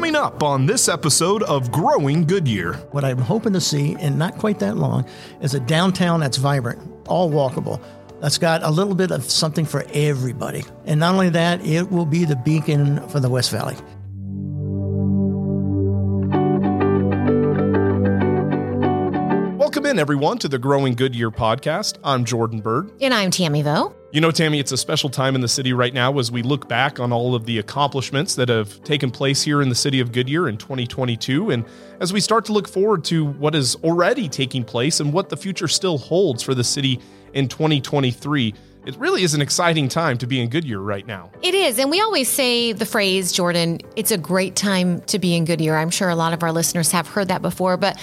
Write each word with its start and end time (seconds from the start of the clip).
Coming 0.00 0.16
up 0.16 0.42
on 0.42 0.64
this 0.64 0.88
episode 0.88 1.42
of 1.42 1.70
Growing 1.70 2.24
Goodyear. 2.24 2.72
What 2.92 3.04
I'm 3.04 3.18
hoping 3.18 3.52
to 3.52 3.60
see, 3.60 3.96
in 4.00 4.16
not 4.16 4.38
quite 4.38 4.58
that 4.60 4.78
long, 4.78 5.06
is 5.42 5.52
a 5.52 5.60
downtown 5.60 6.20
that's 6.20 6.38
vibrant, 6.38 6.80
all 7.06 7.30
walkable, 7.30 7.82
that's 8.18 8.38
got 8.38 8.62
a 8.62 8.70
little 8.70 8.94
bit 8.94 9.10
of 9.10 9.24
something 9.24 9.66
for 9.66 9.84
everybody. 9.92 10.64
And 10.86 11.00
not 11.00 11.12
only 11.12 11.28
that, 11.28 11.62
it 11.66 11.90
will 11.90 12.06
be 12.06 12.24
the 12.24 12.36
beacon 12.36 13.06
for 13.10 13.20
the 13.20 13.28
West 13.28 13.50
Valley. 13.50 13.76
Everyone, 20.00 20.38
to 20.38 20.48
the 20.48 20.58
Growing 20.58 20.94
Goodyear 20.94 21.30
podcast. 21.30 21.98
I'm 22.02 22.24
Jordan 22.24 22.62
Bird. 22.62 22.90
And 23.02 23.12
I'm 23.12 23.30
Tammy 23.30 23.60
Vo. 23.60 23.94
You 24.12 24.22
know, 24.22 24.30
Tammy, 24.30 24.58
it's 24.58 24.72
a 24.72 24.78
special 24.78 25.10
time 25.10 25.34
in 25.34 25.42
the 25.42 25.46
city 25.46 25.74
right 25.74 25.92
now 25.92 26.18
as 26.18 26.32
we 26.32 26.40
look 26.40 26.66
back 26.70 26.98
on 26.98 27.12
all 27.12 27.34
of 27.34 27.44
the 27.44 27.58
accomplishments 27.58 28.34
that 28.36 28.48
have 28.48 28.82
taken 28.82 29.10
place 29.10 29.42
here 29.42 29.60
in 29.60 29.68
the 29.68 29.74
city 29.74 30.00
of 30.00 30.10
Goodyear 30.10 30.48
in 30.48 30.56
2022. 30.56 31.50
And 31.50 31.66
as 32.00 32.14
we 32.14 32.20
start 32.20 32.46
to 32.46 32.54
look 32.54 32.66
forward 32.66 33.04
to 33.04 33.26
what 33.26 33.54
is 33.54 33.76
already 33.84 34.26
taking 34.26 34.64
place 34.64 35.00
and 35.00 35.12
what 35.12 35.28
the 35.28 35.36
future 35.36 35.68
still 35.68 35.98
holds 35.98 36.42
for 36.42 36.54
the 36.54 36.64
city 36.64 36.98
in 37.34 37.46
2023. 37.46 38.54
It 38.86 38.96
really 38.96 39.22
is 39.22 39.34
an 39.34 39.42
exciting 39.42 39.90
time 39.90 40.16
to 40.16 40.26
be 40.26 40.40
in 40.40 40.48
Goodyear 40.48 40.80
right 40.80 41.06
now. 41.06 41.30
It 41.42 41.54
is. 41.54 41.78
And 41.78 41.90
we 41.90 42.00
always 42.00 42.30
say 42.30 42.72
the 42.72 42.86
phrase, 42.86 43.32
Jordan, 43.32 43.80
it's 43.96 44.10
a 44.10 44.16
great 44.16 44.56
time 44.56 45.02
to 45.02 45.18
be 45.18 45.36
in 45.36 45.44
Goodyear. 45.44 45.76
I'm 45.76 45.90
sure 45.90 46.08
a 46.08 46.14
lot 46.14 46.32
of 46.32 46.42
our 46.42 46.52
listeners 46.52 46.90
have 46.92 47.06
heard 47.06 47.28
that 47.28 47.42
before, 47.42 47.76
but 47.76 48.00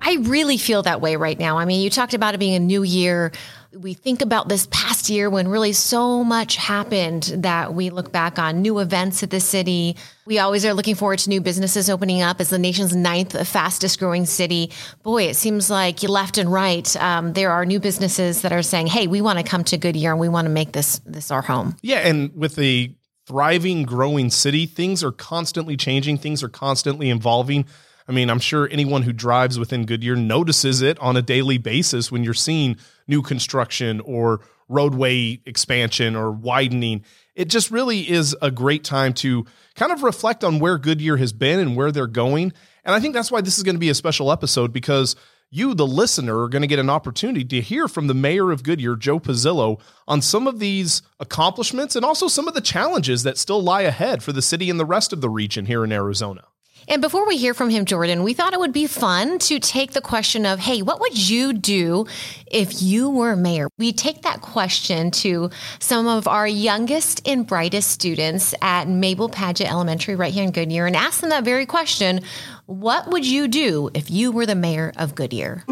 I 0.00 0.16
really 0.22 0.58
feel 0.58 0.82
that 0.82 1.00
way 1.00 1.16
right 1.16 1.38
now. 1.38 1.58
I 1.58 1.64
mean, 1.64 1.80
you 1.80 1.90
talked 1.90 2.14
about 2.14 2.34
it 2.34 2.38
being 2.38 2.54
a 2.54 2.60
new 2.60 2.82
year. 2.82 3.32
We 3.74 3.92
think 3.92 4.22
about 4.22 4.48
this 4.48 4.66
past 4.70 5.10
year 5.10 5.28
when 5.28 5.48
really 5.48 5.72
so 5.72 6.24
much 6.24 6.56
happened 6.56 7.24
that 7.38 7.74
we 7.74 7.90
look 7.90 8.10
back 8.10 8.38
on 8.38 8.62
new 8.62 8.78
events 8.78 9.22
at 9.22 9.30
the 9.30 9.40
city. 9.40 9.96
We 10.24 10.38
always 10.38 10.64
are 10.64 10.72
looking 10.72 10.94
forward 10.94 11.18
to 11.20 11.28
new 11.28 11.40
businesses 11.40 11.90
opening 11.90 12.22
up 12.22 12.40
as 12.40 12.48
the 12.48 12.58
nation's 12.58 12.96
ninth 12.96 13.46
fastest 13.46 13.98
growing 13.98 14.24
city. 14.24 14.72
Boy, 15.02 15.24
it 15.24 15.36
seems 15.36 15.68
like 15.68 16.02
left 16.02 16.38
and 16.38 16.50
right, 16.50 16.96
um, 16.96 17.34
there 17.34 17.50
are 17.50 17.66
new 17.66 17.78
businesses 17.78 18.40
that 18.42 18.52
are 18.52 18.62
saying, 18.62 18.86
"Hey, 18.86 19.06
we 19.06 19.20
want 19.20 19.38
to 19.38 19.44
come 19.44 19.64
to 19.64 19.76
Goodyear 19.76 20.12
and 20.12 20.20
we 20.20 20.28
want 20.28 20.46
to 20.46 20.50
make 20.50 20.72
this 20.72 21.00
this 21.04 21.30
our 21.30 21.42
home." 21.42 21.76
Yeah, 21.82 21.98
and 21.98 22.34
with 22.34 22.58
a 22.58 22.94
thriving, 23.26 23.82
growing 23.82 24.30
city, 24.30 24.64
things 24.64 25.04
are 25.04 25.12
constantly 25.12 25.76
changing. 25.76 26.16
Things 26.16 26.42
are 26.42 26.48
constantly 26.48 27.10
evolving. 27.10 27.66
I 28.08 28.12
mean, 28.12 28.30
I'm 28.30 28.38
sure 28.38 28.66
anyone 28.70 29.02
who 29.02 29.12
drives 29.12 29.58
within 29.58 29.84
Goodyear 29.84 30.16
notices 30.16 30.80
it 30.80 30.98
on 30.98 31.16
a 31.16 31.22
daily 31.22 31.58
basis 31.58 32.10
when 32.10 32.24
you're 32.24 32.32
seeing 32.32 32.78
new 33.06 33.20
construction 33.20 34.00
or 34.00 34.40
roadway 34.68 35.40
expansion 35.44 36.16
or 36.16 36.30
widening. 36.30 37.04
It 37.34 37.48
just 37.48 37.70
really 37.70 38.08
is 38.08 38.34
a 38.40 38.50
great 38.50 38.82
time 38.82 39.12
to 39.14 39.44
kind 39.74 39.92
of 39.92 40.02
reflect 40.02 40.42
on 40.42 40.58
where 40.58 40.78
Goodyear 40.78 41.18
has 41.18 41.34
been 41.34 41.60
and 41.60 41.76
where 41.76 41.92
they're 41.92 42.06
going. 42.06 42.52
And 42.84 42.94
I 42.94 43.00
think 43.00 43.12
that's 43.12 43.30
why 43.30 43.42
this 43.42 43.58
is 43.58 43.64
going 43.64 43.76
to 43.76 43.80
be 43.80 43.90
a 43.90 43.94
special 43.94 44.32
episode 44.32 44.72
because 44.72 45.14
you, 45.50 45.74
the 45.74 45.86
listener, 45.86 46.42
are 46.42 46.48
going 46.48 46.62
to 46.62 46.68
get 46.68 46.78
an 46.78 46.90
opportunity 46.90 47.44
to 47.44 47.60
hear 47.60 47.88
from 47.88 48.06
the 48.06 48.14
mayor 48.14 48.50
of 48.50 48.62
Goodyear, 48.62 48.96
Joe 48.96 49.20
Pizzillo, 49.20 49.80
on 50.06 50.22
some 50.22 50.46
of 50.46 50.58
these 50.58 51.02
accomplishments 51.20 51.94
and 51.94 52.04
also 52.04 52.28
some 52.28 52.48
of 52.48 52.54
the 52.54 52.60
challenges 52.60 53.22
that 53.22 53.38
still 53.38 53.62
lie 53.62 53.82
ahead 53.82 54.22
for 54.22 54.32
the 54.32 54.42
city 54.42 54.70
and 54.70 54.80
the 54.80 54.86
rest 54.86 55.12
of 55.12 55.20
the 55.20 55.30
region 55.30 55.66
here 55.66 55.84
in 55.84 55.92
Arizona. 55.92 56.44
And 56.88 57.02
before 57.02 57.26
we 57.26 57.36
hear 57.36 57.52
from 57.52 57.68
him, 57.68 57.84
Jordan, 57.84 58.22
we 58.22 58.32
thought 58.32 58.54
it 58.54 58.60
would 58.60 58.72
be 58.72 58.86
fun 58.86 59.38
to 59.40 59.60
take 59.60 59.92
the 59.92 60.00
question 60.00 60.46
of, 60.46 60.58
hey, 60.58 60.80
what 60.80 61.00
would 61.00 61.28
you 61.28 61.52
do 61.52 62.06
if 62.46 62.80
you 62.80 63.10
were 63.10 63.36
mayor? 63.36 63.68
We 63.76 63.92
take 63.92 64.22
that 64.22 64.40
question 64.40 65.10
to 65.10 65.50
some 65.80 66.06
of 66.06 66.26
our 66.26 66.48
youngest 66.48 67.28
and 67.28 67.46
brightest 67.46 67.90
students 67.90 68.54
at 68.62 68.88
Mabel 68.88 69.28
Padgett 69.28 69.70
Elementary 69.70 70.14
right 70.16 70.32
here 70.32 70.44
in 70.44 70.50
Goodyear 70.50 70.86
and 70.86 70.96
ask 70.96 71.20
them 71.20 71.28
that 71.28 71.44
very 71.44 71.66
question. 71.66 72.22
What 72.64 73.10
would 73.10 73.26
you 73.26 73.48
do 73.48 73.90
if 73.92 74.10
you 74.10 74.32
were 74.32 74.46
the 74.46 74.54
mayor 74.54 74.94
of 74.96 75.14
Goodyear? 75.14 75.64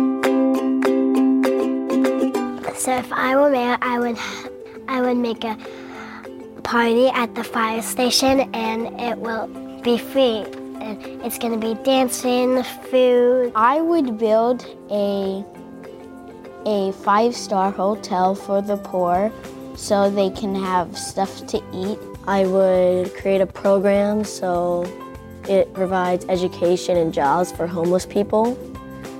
So 2.76 2.94
if 2.94 3.10
I 3.10 3.34
were 3.36 3.48
mayor, 3.48 3.78
I 3.80 3.98
would 3.98 4.18
I 4.86 5.00
would 5.00 5.16
make 5.16 5.44
a 5.44 5.56
party 6.62 7.08
at 7.08 7.34
the 7.34 7.42
fire 7.42 7.80
station 7.80 8.54
and 8.54 9.00
it 9.00 9.16
will 9.16 9.46
be 9.82 9.96
free 9.96 10.44
it's 10.80 11.38
to 11.38 11.58
be 11.58 11.74
dancing, 11.82 12.62
food. 12.90 13.52
I 13.54 13.80
would 13.80 14.18
build 14.18 14.64
a 14.90 15.44
a 16.66 16.92
five-star 17.04 17.70
hotel 17.70 18.34
for 18.34 18.60
the 18.60 18.76
poor 18.76 19.30
so 19.76 20.10
they 20.10 20.30
can 20.30 20.54
have 20.54 20.98
stuff 20.98 21.46
to 21.46 21.62
eat. 21.72 21.98
I 22.26 22.44
would 22.44 23.14
create 23.14 23.40
a 23.40 23.46
program 23.46 24.24
so 24.24 24.84
it 25.48 25.72
provides 25.74 26.24
education 26.28 26.96
and 26.96 27.14
jobs 27.14 27.52
for 27.52 27.68
homeless 27.68 28.04
people 28.04 28.58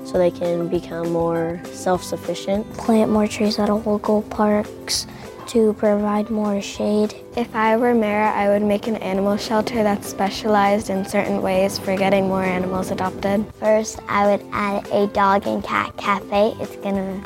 so 0.04 0.18
they 0.18 0.32
can 0.32 0.66
become 0.66 1.12
more 1.12 1.60
self-sufficient. 1.66 2.68
Plant 2.72 3.12
more 3.12 3.28
trees 3.28 3.60
at 3.60 3.68
local 3.68 4.22
parks 4.22 5.06
to 5.48 5.72
provide 5.74 6.30
more 6.30 6.60
shade. 6.60 7.14
If 7.36 7.54
I 7.54 7.76
were 7.76 7.94
mayor, 7.94 8.22
I 8.22 8.48
would 8.48 8.62
make 8.62 8.86
an 8.86 8.96
animal 8.96 9.36
shelter 9.36 9.82
that's 9.82 10.08
specialized 10.08 10.90
in 10.90 11.04
certain 11.04 11.42
ways 11.42 11.78
for 11.78 11.96
getting 11.96 12.28
more 12.28 12.42
animals 12.42 12.90
adopted. 12.90 13.46
First, 13.54 14.00
I 14.08 14.26
would 14.26 14.44
add 14.52 14.86
a 14.88 15.06
dog 15.08 15.46
and 15.46 15.62
cat 15.62 15.96
cafe. 15.96 16.54
It's 16.60 16.76
gonna, 16.76 17.22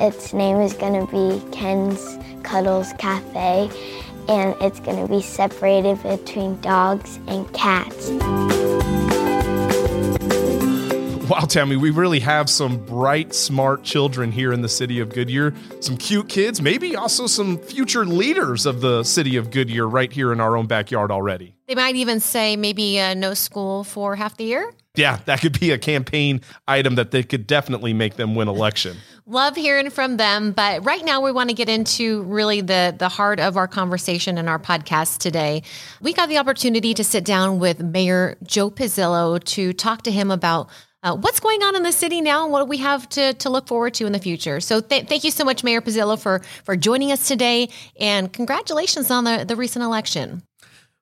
its 0.00 0.32
name 0.32 0.58
is 0.58 0.74
gonna 0.74 1.06
be 1.06 1.42
Ken's 1.52 2.18
Cuddles 2.42 2.92
Cafe, 2.98 3.70
and 4.28 4.54
it's 4.60 4.80
gonna 4.80 5.08
be 5.08 5.22
separated 5.22 6.02
between 6.02 6.60
dogs 6.60 7.18
and 7.26 7.52
cats. 7.52 8.71
Wow, 11.42 11.48
Tammy, 11.48 11.74
we 11.74 11.90
really 11.90 12.20
have 12.20 12.48
some 12.48 12.78
bright, 12.86 13.34
smart 13.34 13.82
children 13.82 14.30
here 14.30 14.52
in 14.52 14.62
the 14.62 14.68
city 14.68 15.00
of 15.00 15.08
Goodyear. 15.08 15.52
Some 15.80 15.96
cute 15.96 16.28
kids, 16.28 16.62
maybe 16.62 16.94
also 16.94 17.26
some 17.26 17.58
future 17.58 18.04
leaders 18.04 18.64
of 18.64 18.80
the 18.80 19.02
city 19.02 19.34
of 19.34 19.50
Goodyear 19.50 19.88
right 19.88 20.12
here 20.12 20.32
in 20.32 20.40
our 20.40 20.56
own 20.56 20.66
backyard 20.66 21.10
already. 21.10 21.56
They 21.66 21.74
might 21.74 21.96
even 21.96 22.20
say 22.20 22.54
maybe 22.54 23.00
uh, 23.00 23.14
no 23.14 23.34
school 23.34 23.82
for 23.82 24.14
half 24.14 24.36
the 24.36 24.44
year. 24.44 24.72
Yeah, 24.94 25.18
that 25.24 25.40
could 25.40 25.58
be 25.58 25.72
a 25.72 25.78
campaign 25.78 26.42
item 26.68 26.94
that 26.94 27.10
they 27.10 27.24
could 27.24 27.48
definitely 27.48 27.92
make 27.92 28.14
them 28.14 28.36
win 28.36 28.46
election. 28.46 28.98
Love 29.26 29.56
hearing 29.56 29.90
from 29.90 30.18
them, 30.18 30.52
but 30.52 30.84
right 30.84 31.04
now 31.04 31.22
we 31.22 31.32
want 31.32 31.48
to 31.48 31.54
get 31.54 31.68
into 31.68 32.22
really 32.22 32.60
the 32.60 32.94
the 32.96 33.08
heart 33.08 33.40
of 33.40 33.56
our 33.56 33.66
conversation 33.66 34.36
and 34.38 34.48
our 34.48 34.58
podcast 34.58 35.18
today. 35.18 35.62
We 36.00 36.12
got 36.12 36.28
the 36.28 36.38
opportunity 36.38 36.94
to 36.94 37.02
sit 37.02 37.24
down 37.24 37.58
with 37.58 37.82
Mayor 37.82 38.36
Joe 38.44 38.70
Pizzillo 38.70 39.42
to 39.42 39.72
talk 39.72 40.02
to 40.02 40.12
him 40.12 40.30
about 40.30 40.68
uh, 41.02 41.16
what's 41.16 41.40
going 41.40 41.62
on 41.62 41.74
in 41.74 41.82
the 41.82 41.92
city 41.92 42.20
now 42.20 42.44
and 42.44 42.52
what 42.52 42.60
do 42.60 42.66
we 42.66 42.78
have 42.78 43.08
to, 43.10 43.34
to 43.34 43.50
look 43.50 43.66
forward 43.66 43.94
to 43.94 44.06
in 44.06 44.12
the 44.12 44.18
future. 44.18 44.60
So 44.60 44.80
th- 44.80 45.08
thank 45.08 45.24
you 45.24 45.30
so 45.30 45.44
much, 45.44 45.64
Mayor 45.64 45.80
Pizzillo, 45.80 46.18
for, 46.18 46.42
for 46.64 46.76
joining 46.76 47.10
us 47.12 47.26
today 47.26 47.68
and 47.98 48.32
congratulations 48.32 49.10
on 49.10 49.24
the, 49.24 49.44
the 49.46 49.56
recent 49.56 49.84
election. 49.84 50.42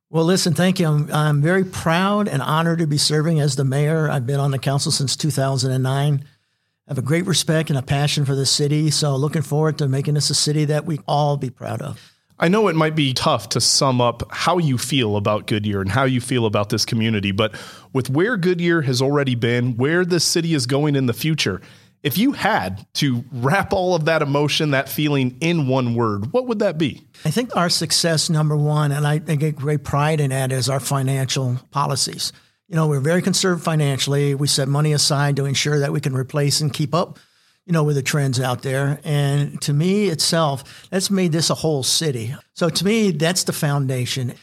Well, 0.08 0.24
listen, 0.24 0.54
thank 0.54 0.80
you. 0.80 0.88
I'm, 0.88 1.12
I'm 1.12 1.42
very 1.42 1.64
proud 1.64 2.26
and 2.26 2.42
honored 2.42 2.80
to 2.80 2.86
be 2.86 2.98
serving 2.98 3.40
as 3.40 3.56
the 3.56 3.64
mayor. 3.64 4.10
I've 4.10 4.26
been 4.26 4.40
on 4.40 4.50
the 4.50 4.58
council 4.58 4.90
since 4.90 5.16
2009. 5.16 6.24
I 6.24 6.90
have 6.90 6.98
a 6.98 7.02
great 7.02 7.26
respect 7.26 7.70
and 7.70 7.78
a 7.78 7.82
passion 7.82 8.24
for 8.24 8.34
the 8.34 8.46
city. 8.46 8.90
So 8.90 9.14
looking 9.14 9.42
forward 9.42 9.78
to 9.78 9.86
making 9.86 10.14
this 10.14 10.30
a 10.30 10.34
city 10.34 10.64
that 10.64 10.84
we 10.84 10.98
all 11.06 11.36
be 11.36 11.50
proud 11.50 11.80
of. 11.82 12.12
I 12.42 12.48
know 12.48 12.68
it 12.68 12.74
might 12.74 12.96
be 12.96 13.12
tough 13.12 13.50
to 13.50 13.60
sum 13.60 14.00
up 14.00 14.22
how 14.30 14.56
you 14.56 14.78
feel 14.78 15.16
about 15.16 15.46
Goodyear 15.46 15.82
and 15.82 15.90
how 15.90 16.04
you 16.04 16.22
feel 16.22 16.46
about 16.46 16.70
this 16.70 16.86
community, 16.86 17.32
but 17.32 17.54
with 17.92 18.08
where 18.08 18.38
Goodyear 18.38 18.80
has 18.80 19.02
already 19.02 19.34
been, 19.34 19.76
where 19.76 20.06
this 20.06 20.24
city 20.24 20.54
is 20.54 20.66
going 20.66 20.96
in 20.96 21.04
the 21.04 21.12
future, 21.12 21.60
if 22.02 22.16
you 22.16 22.32
had 22.32 22.86
to 22.94 23.22
wrap 23.30 23.74
all 23.74 23.94
of 23.94 24.06
that 24.06 24.22
emotion, 24.22 24.70
that 24.70 24.88
feeling 24.88 25.36
in 25.42 25.68
one 25.68 25.94
word, 25.94 26.32
what 26.32 26.46
would 26.46 26.60
that 26.60 26.78
be? 26.78 27.06
I 27.26 27.30
think 27.30 27.54
our 27.54 27.68
success, 27.68 28.30
number 28.30 28.56
one, 28.56 28.90
and 28.90 29.06
I, 29.06 29.14
I 29.14 29.36
get 29.36 29.56
great 29.56 29.84
pride 29.84 30.18
in 30.18 30.30
that, 30.30 30.50
is 30.50 30.70
our 30.70 30.80
financial 30.80 31.60
policies. 31.70 32.32
You 32.68 32.76
know, 32.76 32.86
we're 32.86 33.00
very 33.00 33.20
conservative 33.20 33.62
financially. 33.62 34.34
We 34.34 34.47
set 34.47 34.66
money 34.66 34.94
aside 34.94 35.36
to 35.36 35.44
ensure 35.44 35.80
that 35.80 35.92
we 35.92 36.00
can 36.00 36.15
replace 36.15 36.62
and 36.62 36.72
keep 36.72 36.94
up 36.94 37.18
you 37.66 37.72
know, 37.72 37.84
with 37.84 37.97
the 37.97 38.03
trends 38.03 38.41
out 38.41 38.62
there. 38.62 39.01
And 39.04 39.60
to 39.62 39.72
me 39.72 40.09
itself, 40.09 40.89
that's 40.91 41.10
made 41.10 41.33
this 41.33 41.51
a 41.51 41.54
whole 41.54 41.83
city. 41.83 42.34
So 42.54 42.68
to 42.68 42.84
me, 42.84 43.10
that's 43.10 43.45
the 43.45 43.53
foundation. 43.53 44.34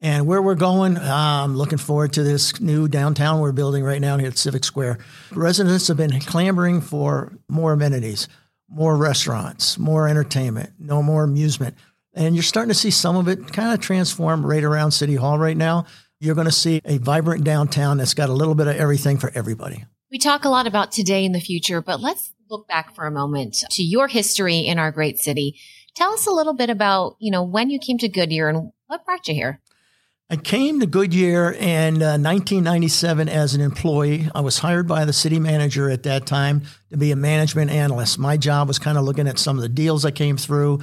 And 0.00 0.26
where 0.26 0.42
we're 0.42 0.54
going, 0.54 0.98
I'm 0.98 1.56
looking 1.56 1.78
forward 1.78 2.12
to 2.12 2.22
this 2.22 2.60
new 2.60 2.88
downtown 2.88 3.40
we're 3.40 3.52
building 3.52 3.84
right 3.84 4.02
now 4.02 4.18
here 4.18 4.28
at 4.28 4.36
Civic 4.36 4.62
Square. 4.64 4.98
Residents 5.32 5.88
have 5.88 5.96
been 5.96 6.20
clamoring 6.20 6.82
for 6.82 7.32
more 7.48 7.72
amenities, 7.72 8.28
more 8.68 8.98
restaurants, 8.98 9.78
more 9.78 10.06
entertainment, 10.06 10.74
no 10.78 11.02
more 11.02 11.24
amusement. 11.24 11.74
And 12.12 12.36
you're 12.36 12.42
starting 12.42 12.68
to 12.68 12.74
see 12.74 12.90
some 12.90 13.16
of 13.16 13.28
it 13.28 13.50
kind 13.50 13.72
of 13.72 13.80
transform 13.80 14.44
right 14.44 14.62
around 14.62 14.90
City 14.90 15.14
Hall 15.14 15.38
right 15.38 15.56
now. 15.56 15.86
You're 16.20 16.34
going 16.34 16.48
to 16.48 16.52
see 16.52 16.82
a 16.84 16.98
vibrant 16.98 17.44
downtown 17.44 17.96
that's 17.96 18.12
got 18.12 18.28
a 18.28 18.34
little 18.34 18.54
bit 18.54 18.66
of 18.66 18.76
everything 18.76 19.16
for 19.16 19.32
everybody. 19.34 19.86
We 20.10 20.18
talk 20.18 20.44
a 20.44 20.50
lot 20.50 20.66
about 20.66 20.92
today 20.92 21.24
and 21.24 21.34
the 21.34 21.40
future, 21.40 21.80
but 21.80 22.00
let's 22.00 22.33
look 22.50 22.68
back 22.68 22.94
for 22.94 23.06
a 23.06 23.10
moment 23.10 23.64
to 23.70 23.82
your 23.82 24.08
history 24.08 24.58
in 24.58 24.78
our 24.78 24.90
great 24.90 25.18
city. 25.18 25.58
Tell 25.94 26.12
us 26.12 26.26
a 26.26 26.32
little 26.32 26.54
bit 26.54 26.70
about, 26.70 27.16
you 27.18 27.30
know, 27.30 27.42
when 27.42 27.70
you 27.70 27.78
came 27.78 27.98
to 27.98 28.08
Goodyear 28.08 28.48
and 28.48 28.72
what 28.86 29.04
brought 29.04 29.28
you 29.28 29.34
here. 29.34 29.60
I 30.30 30.36
came 30.36 30.80
to 30.80 30.86
Goodyear 30.86 31.52
in 31.52 32.02
uh, 32.02 32.16
1997 32.16 33.28
as 33.28 33.54
an 33.54 33.60
employee. 33.60 34.28
I 34.34 34.40
was 34.40 34.58
hired 34.58 34.88
by 34.88 35.04
the 35.04 35.12
city 35.12 35.38
manager 35.38 35.90
at 35.90 36.02
that 36.04 36.24
time 36.24 36.62
to 36.90 36.96
be 36.96 37.12
a 37.12 37.16
management 37.16 37.70
analyst. 37.70 38.18
My 38.18 38.38
job 38.38 38.66
was 38.66 38.78
kind 38.78 38.96
of 38.96 39.04
looking 39.04 39.28
at 39.28 39.38
some 39.38 39.56
of 39.58 39.62
the 39.62 39.68
deals 39.68 40.02
that 40.02 40.12
came 40.12 40.38
through 40.38 40.80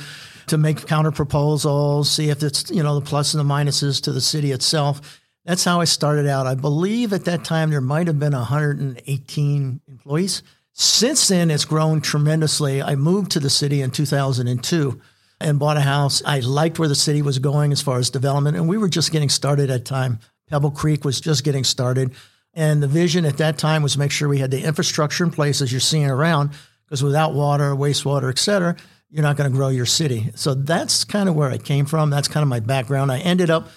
to 0.47 0.57
make 0.57 0.85
counter 0.85 1.11
proposals, 1.11 2.11
see 2.11 2.29
if 2.29 2.43
it's, 2.43 2.69
you 2.69 2.83
know, 2.83 2.99
the 2.99 3.05
plus 3.05 3.33
and 3.33 3.39
the 3.43 3.53
minuses 3.53 4.01
to 4.03 4.11
the 4.11 4.21
city 4.21 4.51
itself. 4.51 5.19
That's 5.43 5.63
how 5.63 5.81
I 5.81 5.85
started 5.85 6.27
out. 6.27 6.45
I 6.45 6.53
believe 6.53 7.11
at 7.11 7.25
that 7.25 7.43
time 7.43 7.71
there 7.71 7.81
might 7.81 8.05
have 8.07 8.19
been 8.19 8.33
118 8.33 9.81
employees. 9.87 10.43
Since 10.81 11.27
then, 11.27 11.51
it's 11.51 11.63
grown 11.63 12.01
tremendously. 12.01 12.81
I 12.81 12.95
moved 12.95 13.33
to 13.33 13.39
the 13.39 13.51
city 13.51 13.83
in 13.83 13.91
2002 13.91 14.99
and 15.39 15.59
bought 15.59 15.77
a 15.77 15.81
house. 15.81 16.23
I 16.25 16.39
liked 16.39 16.79
where 16.79 16.87
the 16.87 16.95
city 16.95 17.21
was 17.21 17.37
going 17.37 17.71
as 17.71 17.83
far 17.83 17.99
as 17.99 18.09
development, 18.09 18.57
and 18.57 18.67
we 18.67 18.79
were 18.79 18.89
just 18.89 19.11
getting 19.11 19.29
started 19.29 19.69
at 19.69 19.85
time. 19.85 20.17
Pebble 20.49 20.71
Creek 20.71 21.05
was 21.05 21.21
just 21.21 21.43
getting 21.43 21.63
started. 21.63 22.15
And 22.55 22.81
the 22.81 22.87
vision 22.87 23.25
at 23.25 23.37
that 23.37 23.59
time 23.59 23.83
was 23.83 23.95
make 23.95 24.09
sure 24.09 24.27
we 24.27 24.39
had 24.39 24.49
the 24.49 24.63
infrastructure 24.63 25.23
in 25.23 25.29
place 25.29 25.61
as 25.61 25.71
you're 25.71 25.79
seeing 25.79 26.09
around, 26.09 26.49
because 26.85 27.03
without 27.03 27.35
water, 27.35 27.75
wastewater, 27.75 28.31
et 28.31 28.39
cetera, 28.39 28.75
you're 29.11 29.21
not 29.21 29.37
going 29.37 29.51
to 29.51 29.55
grow 29.55 29.69
your 29.69 29.85
city. 29.85 30.31
So 30.33 30.55
that's 30.55 31.03
kind 31.03 31.29
of 31.29 31.35
where 31.35 31.51
I 31.51 31.59
came 31.59 31.85
from. 31.85 32.09
That's 32.09 32.27
kind 32.27 32.41
of 32.41 32.49
my 32.49 32.59
background. 32.59 33.11
I 33.11 33.19
ended 33.19 33.51
up 33.51 33.67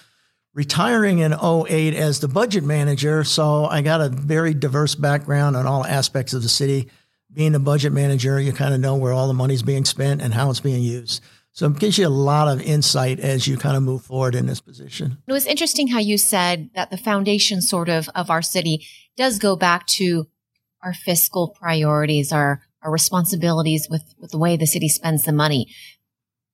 retiring 0.55 1.19
in 1.19 1.33
08 1.33 1.93
as 1.93 2.21
the 2.21 2.27
budget 2.27 2.63
manager. 2.63 3.23
So 3.23 3.65
I 3.65 3.81
got 3.81 4.01
a 4.01 4.09
very 4.09 4.55
diverse 4.55 4.95
background 4.95 5.55
on 5.55 5.67
all 5.67 5.85
aspects 5.85 6.33
of 6.33 6.41
the 6.41 6.49
city. 6.49 6.89
Being 7.31 7.53
a 7.53 7.59
budget 7.59 7.91
manager, 7.91 8.39
you 8.39 8.53
kind 8.53 8.73
of 8.73 8.79
know 8.79 8.95
where 8.95 9.11
all 9.11 9.27
the 9.27 9.33
money's 9.33 9.61
being 9.61 9.83
spent 9.83 10.21
and 10.21 10.33
how 10.33 10.49
it's 10.49 10.61
being 10.61 10.81
used. 10.81 11.21
So 11.51 11.67
it 11.67 11.79
gives 11.79 11.97
you 11.97 12.07
a 12.07 12.09
lot 12.09 12.47
of 12.47 12.61
insight 12.61 13.19
as 13.19 13.47
you 13.47 13.57
kind 13.57 13.77
of 13.77 13.83
move 13.83 14.03
forward 14.03 14.35
in 14.35 14.45
this 14.45 14.61
position. 14.61 15.17
It 15.27 15.33
was 15.33 15.45
interesting 15.45 15.89
how 15.89 15.99
you 15.99 16.17
said 16.17 16.69
that 16.75 16.89
the 16.89 16.97
foundation 16.97 17.61
sort 17.61 17.89
of 17.89 18.09
of 18.15 18.29
our 18.29 18.41
city 18.41 18.85
does 19.17 19.37
go 19.37 19.55
back 19.55 19.85
to 19.87 20.27
our 20.81 20.93
fiscal 20.93 21.49
priorities, 21.59 22.31
our 22.31 22.61
our 22.85 22.91
responsibilities 22.91 23.87
with, 23.89 24.13
with 24.19 24.29
the 24.29 24.37
way 24.37 24.55
the 24.55 24.67
city 24.67 24.87
spends 24.87 25.23
the 25.23 25.31
money. 25.31 25.67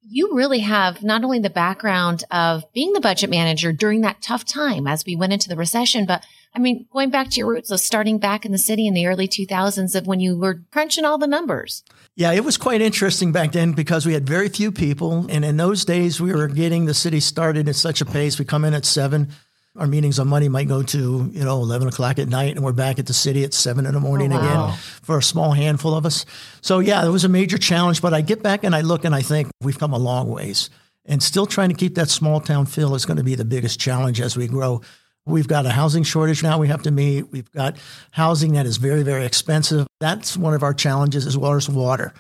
You 0.04 0.36
really 0.36 0.60
have 0.60 1.04
not 1.04 1.24
only 1.24 1.40
the 1.40 1.50
background 1.50 2.24
of 2.32 2.64
being 2.74 2.94
the 2.94 3.02
budget 3.02 3.30
manager 3.30 3.72
during 3.72 4.02
that 4.02 4.22
tough 4.22 4.46
time 4.46 4.88
as 4.88 5.06
we 5.06 5.16
went 5.16 5.34
into 5.34 5.48
the 5.48 5.56
recession, 5.56 6.06
but 6.06 6.24
I 6.54 6.60
mean, 6.60 6.86
going 6.92 7.12
back 7.12 7.30
to 7.30 7.38
your 7.38 7.48
roots 7.48 7.72
of 7.72 7.80
starting 7.80 8.18
back 8.18 8.46
in 8.46 8.52
the 8.52 8.58
city 8.58 8.86
in 8.86 8.94
the 8.94 9.08
early 9.08 9.28
2000s 9.28 9.96
of 9.96 10.06
when 10.06 10.20
you 10.20 10.38
were 10.38 10.62
crunching 10.72 11.06
all 11.06 11.18
the 11.18 11.28
numbers. 11.28 11.84
Yeah, 12.16 12.34
it 12.34 12.44
was 12.44 12.58
quite 12.58 12.82
interesting 12.82 13.32
back 13.32 13.54
then 13.54 13.72
because 13.72 14.06
we 14.06 14.14
had 14.14 14.28
very 14.28 14.50
few 14.50 14.72
people. 14.72 15.28
And 15.30 15.46
in 15.46 15.56
those 15.56 15.86
days, 15.86 16.20
we 16.20 16.34
were 16.34 16.48
getting 16.48 16.86
the 16.86 16.94
city 16.94 17.22
started 17.22 17.70
at 17.70 17.76
such 17.76 18.02
a 18.02 18.06
pace. 18.06 18.38
We 18.38 18.44
come 18.44 18.66
in 18.66 18.74
at 18.74 18.86
seven. 18.86 19.30
Our 19.78 19.88
meetings 19.88 20.20
on 20.20 20.28
Monday 20.28 20.50
might 20.50 20.68
go 20.68 20.84
to, 20.84 21.32
you 21.32 21.46
know, 21.46 21.62
11 21.62 21.88
o'clock 21.88 22.20
at 22.20 22.28
night, 22.28 22.56
and 22.56 22.66
we're 22.66 22.74
back 22.74 23.00
at 23.00 23.06
the 23.06 23.14
city 23.14 23.46
at 23.46 23.54
seven 23.54 23.86
in 23.86 23.94
the 23.94 24.02
morning 24.02 24.34
oh, 24.34 24.36
wow. 24.36 24.66
again 24.66 24.78
for 25.02 25.18
a 25.18 25.24
small 25.24 25.54
handful 25.54 25.96
of 25.96 26.06
us. 26.06 26.26
So, 26.60 26.80
yeah, 26.80 27.06
it 27.06 27.10
was 27.10 27.24
a 27.24 27.30
major 27.30 27.58
challenge. 27.58 28.02
But 28.02 28.14
I 28.14 28.20
get 28.20 28.44
back 28.44 28.66
and 28.66 28.76
I 28.76 28.82
look 28.82 29.06
and 29.06 29.16
I 29.16 29.22
think 29.22 29.48
we've 29.62 29.80
come 29.80 29.94
a 29.94 29.98
long 29.98 30.30
ways. 30.30 30.70
And 31.06 31.24
still 31.24 31.46
trying 31.46 31.70
to 31.70 31.76
keep 31.76 31.96
that 31.96 32.10
small 32.10 32.42
town 32.42 32.66
feel 32.66 32.96
is 32.96 33.06
going 33.06 33.16
to 33.16 33.24
be 33.24 33.36
the 33.36 33.46
biggest 33.46 33.80
challenge 33.80 34.20
as 34.20 34.36
we 34.36 34.46
grow. 34.46 34.82
We've 35.26 35.48
got 35.48 35.66
a 35.66 35.70
housing 35.70 36.04
shortage 36.04 36.44
now 36.44 36.60
we 36.60 36.68
have 36.68 36.84
to 36.84 36.92
meet. 36.92 37.32
We've 37.32 37.52
got 37.52 37.78
housing 38.12 38.54
that 38.54 38.66
is 38.66 38.76
very, 38.76 39.04
very 39.04 39.26
expensive. 39.26 39.88
That's 40.02 40.36
one 40.36 40.54
of 40.54 40.64
our 40.64 40.74
challenges 40.74 41.26
as 41.26 41.38
well 41.38 41.54
as 41.54 41.70
water. 41.70 42.14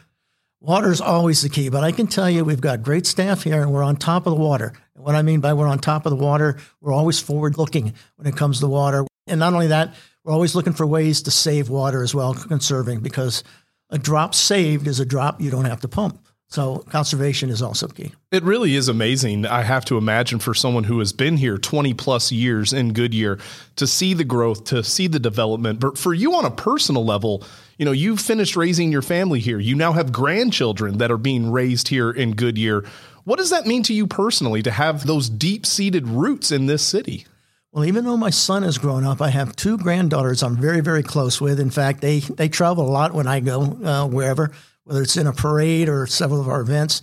Water 0.61 0.91
is 0.91 1.01
always 1.01 1.41
the 1.41 1.49
key, 1.49 1.67
but 1.67 1.83
I 1.83 1.91
can 1.91 2.07
tell 2.07 2.29
you 2.29 2.45
we've 2.45 2.61
got 2.61 2.83
great 2.83 3.05
staff 3.05 3.43
here 3.43 3.61
and 3.61 3.73
we're 3.73 3.83
on 3.83 3.97
top 3.97 4.25
of 4.25 4.35
the 4.35 4.39
water. 4.39 4.71
What 5.01 5.15
I 5.15 5.23
mean 5.23 5.39
by 5.39 5.53
we're 5.53 5.67
on 5.67 5.79
top 5.79 6.05
of 6.05 6.11
the 6.11 6.23
water, 6.23 6.57
we're 6.79 6.93
always 6.93 7.19
forward 7.19 7.57
looking 7.57 7.93
when 8.17 8.27
it 8.27 8.37
comes 8.37 8.59
to 8.59 8.67
water. 8.67 9.05
And 9.25 9.39
not 9.39 9.53
only 9.53 9.67
that, 9.67 9.95
we're 10.23 10.33
always 10.33 10.53
looking 10.53 10.73
for 10.73 10.85
ways 10.85 11.23
to 11.23 11.31
save 11.31 11.69
water 11.69 12.03
as 12.03 12.13
well, 12.13 12.35
conserving, 12.35 12.99
because 12.99 13.43
a 13.89 13.97
drop 13.97 14.35
saved 14.35 14.87
is 14.87 14.99
a 14.99 15.05
drop 15.05 15.41
you 15.41 15.49
don't 15.49 15.65
have 15.65 15.81
to 15.81 15.87
pump. 15.87 16.23
So 16.49 16.79
conservation 16.89 17.49
is 17.49 17.61
also 17.61 17.87
key. 17.87 18.11
It 18.29 18.43
really 18.43 18.75
is 18.75 18.89
amazing. 18.89 19.45
I 19.45 19.63
have 19.63 19.85
to 19.85 19.97
imagine 19.97 20.39
for 20.39 20.53
someone 20.53 20.83
who 20.83 20.99
has 20.99 21.13
been 21.13 21.37
here 21.37 21.57
20 21.57 21.93
plus 21.93 22.29
years 22.31 22.73
in 22.73 22.91
Goodyear 22.91 23.39
to 23.77 23.87
see 23.87 24.13
the 24.13 24.25
growth, 24.25 24.65
to 24.65 24.83
see 24.83 25.07
the 25.07 25.19
development. 25.19 25.79
But 25.79 25.97
for 25.97 26.13
you 26.13 26.35
on 26.35 26.43
a 26.43 26.51
personal 26.51 27.05
level, 27.05 27.45
you 27.77 27.85
know, 27.85 27.93
you've 27.93 28.19
finished 28.19 28.57
raising 28.57 28.91
your 28.91 29.01
family 29.01 29.39
here. 29.39 29.59
You 29.59 29.75
now 29.75 29.93
have 29.93 30.11
grandchildren 30.11 30.97
that 30.97 31.09
are 31.09 31.17
being 31.17 31.51
raised 31.51 31.87
here 31.87 32.11
in 32.11 32.33
Goodyear. 32.33 32.83
What 33.23 33.37
does 33.37 33.51
that 33.51 33.67
mean 33.67 33.83
to 33.83 33.93
you 33.93 34.07
personally 34.07 34.61
to 34.63 34.71
have 34.71 35.05
those 35.05 35.29
deep 35.29 35.65
seated 35.65 36.07
roots 36.07 36.51
in 36.51 36.65
this 36.65 36.83
city? 36.83 37.25
Well, 37.71 37.85
even 37.85 38.03
though 38.03 38.17
my 38.17 38.31
son 38.31 38.63
has 38.63 38.77
grown 38.77 39.05
up, 39.05 39.21
I 39.21 39.29
have 39.29 39.55
two 39.55 39.77
granddaughters 39.77 40.43
I'm 40.43 40.57
very, 40.57 40.81
very 40.81 41.03
close 41.03 41.39
with. 41.39 41.59
In 41.59 41.69
fact, 41.69 42.01
they, 42.01 42.19
they 42.19 42.49
travel 42.49 42.85
a 42.85 42.91
lot 42.91 43.13
when 43.13 43.27
I 43.27 43.39
go 43.39 43.61
uh, 43.61 44.07
wherever 44.07 44.51
whether 44.83 45.03
it's 45.03 45.17
in 45.17 45.27
a 45.27 45.33
parade 45.33 45.89
or 45.89 46.07
several 46.07 46.41
of 46.41 46.49
our 46.49 46.61
events. 46.61 47.01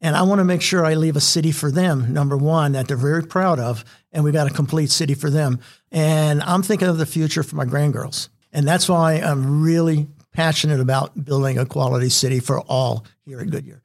And 0.00 0.16
I 0.16 0.22
want 0.22 0.38
to 0.40 0.44
make 0.44 0.62
sure 0.62 0.84
I 0.84 0.94
leave 0.94 1.16
a 1.16 1.20
city 1.20 1.52
for 1.52 1.70
them, 1.70 2.12
number 2.12 2.36
one, 2.36 2.72
that 2.72 2.88
they're 2.88 2.96
very 2.96 3.22
proud 3.22 3.58
of. 3.58 3.84
And 4.12 4.24
we 4.24 4.32
got 4.32 4.50
a 4.50 4.54
complete 4.54 4.90
city 4.90 5.14
for 5.14 5.30
them. 5.30 5.60
And 5.92 6.42
I'm 6.42 6.62
thinking 6.62 6.88
of 6.88 6.98
the 6.98 7.06
future 7.06 7.42
for 7.42 7.56
my 7.56 7.66
grandgirls. 7.66 8.28
And 8.52 8.66
that's 8.66 8.88
why 8.88 9.14
I'm 9.14 9.62
really 9.62 10.08
passionate 10.32 10.80
about 10.80 11.24
building 11.24 11.58
a 11.58 11.66
quality 11.66 12.08
city 12.08 12.40
for 12.40 12.60
all 12.60 13.04
here 13.24 13.40
at 13.40 13.50
Goodyear. 13.50 13.82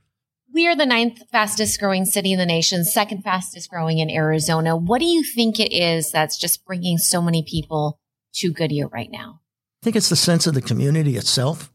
We 0.55 0.67
are 0.69 0.75
the 0.75 0.85
ninth 0.85 1.21
fastest 1.33 1.81
growing 1.81 2.05
city 2.05 2.31
in 2.31 2.39
the 2.39 2.45
nation, 2.45 2.85
second 2.85 3.23
fastest 3.23 3.69
growing 3.69 3.99
in 3.99 4.09
Arizona. 4.09 4.77
What 4.77 4.99
do 4.99 5.05
you 5.05 5.21
think 5.21 5.59
it 5.59 5.73
is 5.73 6.11
that's 6.11 6.37
just 6.37 6.63
bringing 6.63 6.97
so 6.97 7.21
many 7.21 7.43
people 7.43 7.99
to 8.35 8.53
Goodyear 8.53 8.87
right 8.87 9.11
now? 9.11 9.41
I 9.81 9.83
think 9.83 9.97
it's 9.97 10.07
the 10.07 10.15
sense 10.15 10.47
of 10.47 10.53
the 10.53 10.61
community 10.61 11.17
itself. 11.17 11.73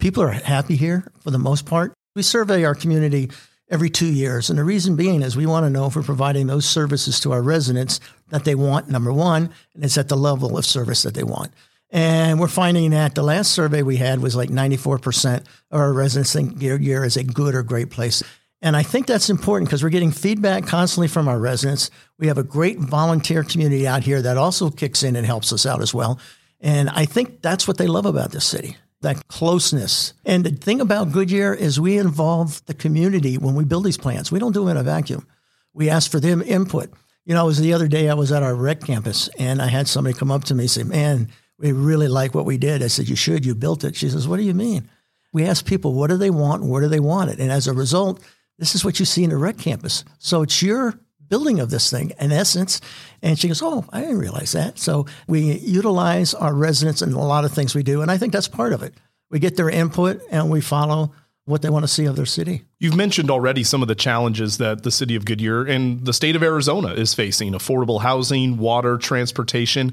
People 0.00 0.24
are 0.24 0.30
happy 0.30 0.74
here 0.74 1.12
for 1.20 1.30
the 1.30 1.38
most 1.38 1.66
part. 1.66 1.92
We 2.16 2.22
survey 2.22 2.64
our 2.64 2.74
community 2.74 3.30
every 3.70 3.90
two 3.90 4.12
years. 4.12 4.50
And 4.50 4.58
the 4.58 4.64
reason 4.64 4.96
being 4.96 5.22
is 5.22 5.36
we 5.36 5.46
want 5.46 5.64
to 5.64 5.70
know 5.70 5.86
if 5.86 5.94
we're 5.94 6.02
providing 6.02 6.48
those 6.48 6.66
services 6.66 7.20
to 7.20 7.30
our 7.30 7.42
residents 7.42 8.00
that 8.30 8.44
they 8.44 8.56
want, 8.56 8.88
number 8.88 9.12
one, 9.12 9.50
and 9.72 9.84
it's 9.84 9.98
at 9.98 10.08
the 10.08 10.16
level 10.16 10.58
of 10.58 10.66
service 10.66 11.04
that 11.04 11.14
they 11.14 11.22
want. 11.22 11.52
And 11.90 12.40
we're 12.40 12.48
finding 12.48 12.90
that 12.90 13.14
the 13.14 13.22
last 13.22 13.52
survey 13.52 13.82
we 13.82 13.96
had 13.96 14.20
was 14.20 14.34
like 14.34 14.50
94% 14.50 15.38
of 15.70 15.80
our 15.80 15.92
residents 15.92 16.32
think 16.32 16.58
Goodyear 16.58 17.04
is 17.04 17.16
a 17.16 17.24
good 17.24 17.54
or 17.54 17.62
great 17.62 17.90
place. 17.90 18.22
And 18.62 18.76
I 18.76 18.82
think 18.82 19.06
that's 19.06 19.30
important 19.30 19.68
because 19.68 19.82
we're 19.82 19.90
getting 19.90 20.10
feedback 20.10 20.66
constantly 20.66 21.08
from 21.08 21.28
our 21.28 21.38
residents. 21.38 21.90
We 22.18 22.26
have 22.26 22.38
a 22.38 22.42
great 22.42 22.78
volunteer 22.78 23.44
community 23.44 23.86
out 23.86 24.02
here 24.02 24.20
that 24.22 24.36
also 24.36 24.70
kicks 24.70 25.02
in 25.02 25.14
and 25.14 25.26
helps 25.26 25.52
us 25.52 25.66
out 25.66 25.82
as 25.82 25.94
well. 25.94 26.18
And 26.60 26.88
I 26.90 27.04
think 27.04 27.42
that's 27.42 27.68
what 27.68 27.78
they 27.78 27.86
love 27.86 28.06
about 28.06 28.32
this 28.32 28.44
city 28.44 28.76
that 29.02 29.28
closeness. 29.28 30.14
And 30.24 30.42
the 30.42 30.50
thing 30.50 30.80
about 30.80 31.12
Goodyear 31.12 31.52
is 31.52 31.78
we 31.78 31.98
involve 31.98 32.64
the 32.66 32.74
community 32.74 33.36
when 33.36 33.54
we 33.54 33.64
build 33.64 33.84
these 33.84 33.98
plants. 33.98 34.32
We 34.32 34.38
don't 34.38 34.52
do 34.52 34.66
it 34.66 34.72
in 34.72 34.76
a 34.78 34.82
vacuum. 34.82 35.26
We 35.74 35.90
ask 35.90 36.10
for 36.10 36.18
them 36.18 36.42
input. 36.42 36.90
You 37.24 37.34
know, 37.34 37.44
it 37.44 37.46
was 37.46 37.60
the 37.60 37.74
other 37.74 37.88
day 37.88 38.08
I 38.08 38.14
was 38.14 38.32
at 38.32 38.42
our 38.42 38.54
rec 38.54 38.80
campus 38.80 39.28
and 39.38 39.60
I 39.60 39.66
had 39.66 39.86
somebody 39.86 40.16
come 40.16 40.30
up 40.30 40.44
to 40.44 40.54
me 40.54 40.64
and 40.64 40.70
say, 40.70 40.82
Man, 40.82 41.28
we 41.58 41.72
really 41.72 42.08
like 42.08 42.34
what 42.34 42.44
we 42.44 42.58
did. 42.58 42.82
I 42.82 42.88
said, 42.88 43.08
You 43.08 43.16
should, 43.16 43.46
you 43.46 43.54
built 43.54 43.84
it. 43.84 43.96
She 43.96 44.08
says, 44.08 44.28
What 44.28 44.36
do 44.36 44.42
you 44.42 44.54
mean? 44.54 44.88
We 45.32 45.44
ask 45.44 45.66
people, 45.66 45.92
what 45.92 46.08
do 46.08 46.16
they 46.16 46.30
want 46.30 46.64
where 46.64 46.80
do 46.80 46.88
they 46.88 47.00
want 47.00 47.30
it? 47.30 47.38
And 47.38 47.52
as 47.52 47.66
a 47.66 47.74
result, 47.74 48.22
this 48.58 48.74
is 48.74 48.84
what 48.84 48.98
you 48.98 49.04
see 49.04 49.22
in 49.22 49.30
the 49.30 49.36
rec 49.36 49.58
campus. 49.58 50.02
So 50.18 50.42
it's 50.42 50.62
your 50.62 50.98
building 51.28 51.60
of 51.60 51.68
this 51.68 51.90
thing 51.90 52.12
in 52.18 52.32
essence. 52.32 52.80
And 53.22 53.38
she 53.38 53.48
goes, 53.48 53.62
Oh, 53.62 53.84
I 53.90 54.00
didn't 54.00 54.18
realize 54.18 54.52
that. 54.52 54.78
So 54.78 55.06
we 55.26 55.58
utilize 55.58 56.34
our 56.34 56.54
residents 56.54 57.02
in 57.02 57.12
a 57.12 57.24
lot 57.24 57.44
of 57.44 57.52
things 57.52 57.74
we 57.74 57.82
do. 57.82 58.02
And 58.02 58.10
I 58.10 58.18
think 58.18 58.32
that's 58.32 58.48
part 58.48 58.72
of 58.72 58.82
it. 58.82 58.94
We 59.30 59.38
get 59.38 59.56
their 59.56 59.68
input 59.68 60.22
and 60.30 60.50
we 60.50 60.60
follow 60.60 61.12
what 61.46 61.62
they 61.62 61.70
want 61.70 61.84
to 61.84 61.88
see 61.88 62.04
of 62.06 62.16
their 62.16 62.26
city. 62.26 62.64
You've 62.80 62.96
mentioned 62.96 63.30
already 63.30 63.62
some 63.62 63.80
of 63.80 63.88
the 63.88 63.94
challenges 63.94 64.58
that 64.58 64.82
the 64.82 64.90
city 64.90 65.14
of 65.14 65.24
Goodyear 65.24 65.64
and 65.64 66.04
the 66.04 66.12
state 66.12 66.34
of 66.34 66.42
Arizona 66.42 66.88
is 66.88 67.14
facing 67.14 67.52
affordable 67.52 68.00
housing, 68.00 68.58
water, 68.58 68.98
transportation. 68.98 69.92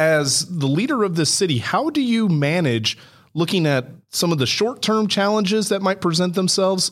As 0.00 0.46
the 0.46 0.66
leader 0.66 1.04
of 1.04 1.14
this 1.14 1.28
city, 1.28 1.58
how 1.58 1.90
do 1.90 2.00
you 2.00 2.26
manage 2.30 2.96
looking 3.34 3.66
at 3.66 3.90
some 4.08 4.32
of 4.32 4.38
the 4.38 4.46
short 4.46 4.80
term 4.80 5.08
challenges 5.08 5.68
that 5.68 5.82
might 5.82 6.00
present 6.00 6.34
themselves 6.34 6.90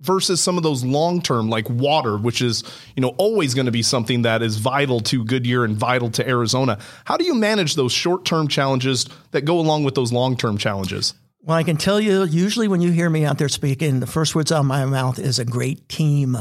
versus 0.00 0.40
some 0.40 0.56
of 0.56 0.64
those 0.64 0.84
long 0.84 1.22
term 1.22 1.48
like 1.48 1.70
water 1.70 2.16
which 2.16 2.42
is 2.42 2.64
you 2.96 3.00
know 3.00 3.14
always 3.16 3.54
going 3.54 3.66
to 3.66 3.72
be 3.72 3.82
something 3.82 4.22
that 4.22 4.42
is 4.42 4.56
vital 4.56 4.98
to 4.98 5.24
Goodyear 5.24 5.64
and 5.64 5.76
vital 5.76 6.10
to 6.10 6.28
Arizona? 6.28 6.80
How 7.04 7.16
do 7.16 7.24
you 7.24 7.36
manage 7.36 7.76
those 7.76 7.92
short 7.92 8.24
term 8.24 8.48
challenges 8.48 9.06
that 9.30 9.42
go 9.42 9.60
along 9.60 9.84
with 9.84 9.94
those 9.94 10.12
long 10.12 10.36
term 10.36 10.58
challenges? 10.58 11.14
Well 11.40 11.56
I 11.56 11.62
can 11.62 11.76
tell 11.76 12.00
you 12.00 12.24
usually 12.24 12.66
when 12.66 12.80
you 12.80 12.90
hear 12.90 13.08
me 13.08 13.24
out 13.24 13.38
there 13.38 13.48
speaking 13.48 14.00
the 14.00 14.08
first 14.08 14.34
words 14.34 14.50
out 14.50 14.60
of 14.60 14.66
my 14.66 14.84
mouth 14.84 15.20
is 15.20 15.38
a 15.38 15.44
great 15.44 15.88
team 15.88 16.36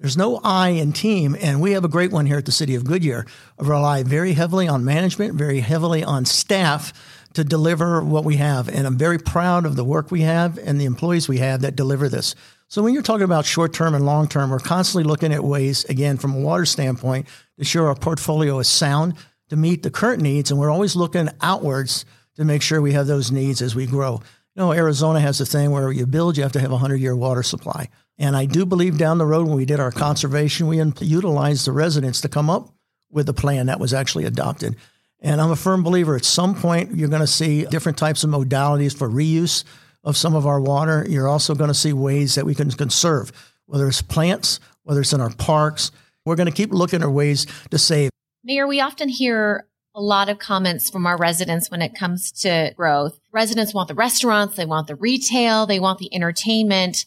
there's 0.00 0.16
no 0.16 0.40
I 0.42 0.70
in 0.70 0.92
team 0.92 1.36
and 1.40 1.60
we 1.60 1.72
have 1.72 1.84
a 1.84 1.88
great 1.88 2.12
one 2.12 2.26
here 2.26 2.38
at 2.38 2.46
the 2.46 2.52
city 2.52 2.74
of 2.74 2.84
Goodyear 2.84 3.26
I 3.58 3.66
rely 3.66 4.02
very 4.02 4.32
heavily 4.32 4.68
on 4.68 4.84
management 4.84 5.34
very 5.34 5.60
heavily 5.60 6.02
on 6.04 6.24
staff 6.24 6.92
to 7.34 7.44
deliver 7.44 8.02
what 8.02 8.24
we 8.24 8.36
have 8.36 8.68
and 8.68 8.86
I'm 8.86 8.98
very 8.98 9.18
proud 9.18 9.66
of 9.66 9.76
the 9.76 9.84
work 9.84 10.10
we 10.10 10.22
have 10.22 10.58
and 10.58 10.80
the 10.80 10.84
employees 10.84 11.28
we 11.28 11.38
have 11.38 11.62
that 11.62 11.76
deliver 11.76 12.08
this 12.08 12.34
So 12.68 12.82
when 12.82 12.92
you're 12.92 13.02
talking 13.04 13.24
about 13.24 13.44
short 13.44 13.72
term 13.72 13.94
and 13.94 14.04
long 14.04 14.26
term, 14.26 14.50
we're 14.50 14.58
constantly 14.58 15.04
looking 15.04 15.32
at 15.32 15.44
ways, 15.44 15.84
again, 15.84 16.16
from 16.16 16.34
a 16.34 16.40
water 16.40 16.64
standpoint, 16.64 17.26
to 17.26 17.32
ensure 17.58 17.86
our 17.86 17.94
portfolio 17.94 18.58
is 18.58 18.68
sound 18.68 19.14
to 19.48 19.56
meet 19.56 19.84
the 19.84 19.90
current 19.90 20.22
needs. 20.22 20.50
And 20.50 20.58
we're 20.58 20.70
always 20.70 20.96
looking 20.96 21.28
outwards 21.40 22.04
to 22.36 22.44
make 22.44 22.62
sure 22.62 22.80
we 22.80 22.92
have 22.92 23.06
those 23.06 23.30
needs 23.30 23.62
as 23.62 23.76
we 23.76 23.86
grow. 23.86 24.14
You 24.54 24.62
know, 24.62 24.72
Arizona 24.72 25.20
has 25.20 25.40
a 25.40 25.46
thing 25.46 25.70
where 25.70 25.92
you 25.92 26.06
build, 26.06 26.36
you 26.36 26.42
have 26.42 26.52
to 26.52 26.60
have 26.60 26.70
a 26.70 26.74
100 26.74 26.96
year 26.96 27.14
water 27.14 27.42
supply. 27.42 27.88
And 28.18 28.36
I 28.36 28.46
do 28.46 28.64
believe 28.64 28.96
down 28.96 29.18
the 29.18 29.26
road 29.26 29.46
when 29.46 29.56
we 29.56 29.64
did 29.64 29.80
our 29.80 29.90
conservation, 29.90 30.68
we 30.68 30.80
utilized 31.00 31.66
the 31.66 31.72
residents 31.72 32.20
to 32.20 32.28
come 32.28 32.48
up 32.48 32.70
with 33.10 33.28
a 33.28 33.32
plan 33.32 33.66
that 33.66 33.80
was 33.80 33.92
actually 33.92 34.24
adopted. 34.24 34.76
And 35.20 35.40
I'm 35.40 35.50
a 35.50 35.56
firm 35.56 35.82
believer 35.82 36.16
at 36.16 36.24
some 36.24 36.54
point 36.54 36.94
you're 36.94 37.08
going 37.08 37.20
to 37.20 37.26
see 37.26 37.64
different 37.64 37.96
types 37.96 38.24
of 38.24 38.30
modalities 38.30 38.96
for 38.96 39.08
reuse 39.08 39.64
of 40.04 40.16
some 40.16 40.34
of 40.34 40.46
our 40.46 40.60
water. 40.60 41.06
You're 41.08 41.28
also 41.28 41.54
going 41.54 41.68
to 41.68 41.74
see 41.74 41.92
ways 41.92 42.34
that 42.34 42.44
we 42.44 42.54
can 42.54 42.70
conserve, 42.70 43.32
whether 43.66 43.88
it's 43.88 44.02
plants, 44.02 44.60
whether 44.82 45.00
it's 45.00 45.12
in 45.12 45.20
our 45.20 45.34
parks. 45.34 45.90
We're 46.24 46.36
going 46.36 46.48
to 46.48 46.52
keep 46.52 46.72
looking 46.72 47.02
at 47.02 47.10
ways 47.10 47.46
to 47.70 47.78
save. 47.78 48.10
Mayor, 48.44 48.66
we 48.66 48.80
often 48.80 49.08
hear 49.08 49.66
a 49.94 50.00
lot 50.00 50.28
of 50.28 50.38
comments 50.38 50.90
from 50.90 51.06
our 51.06 51.16
residents 51.16 51.70
when 51.70 51.80
it 51.80 51.94
comes 51.94 52.30
to 52.32 52.72
growth. 52.76 53.18
Residents 53.32 53.72
want 53.72 53.88
the 53.88 53.94
restaurants, 53.94 54.56
they 54.56 54.66
want 54.66 54.88
the 54.88 54.96
retail, 54.96 55.66
they 55.66 55.80
want 55.80 55.98
the 55.98 56.14
entertainment, 56.14 57.06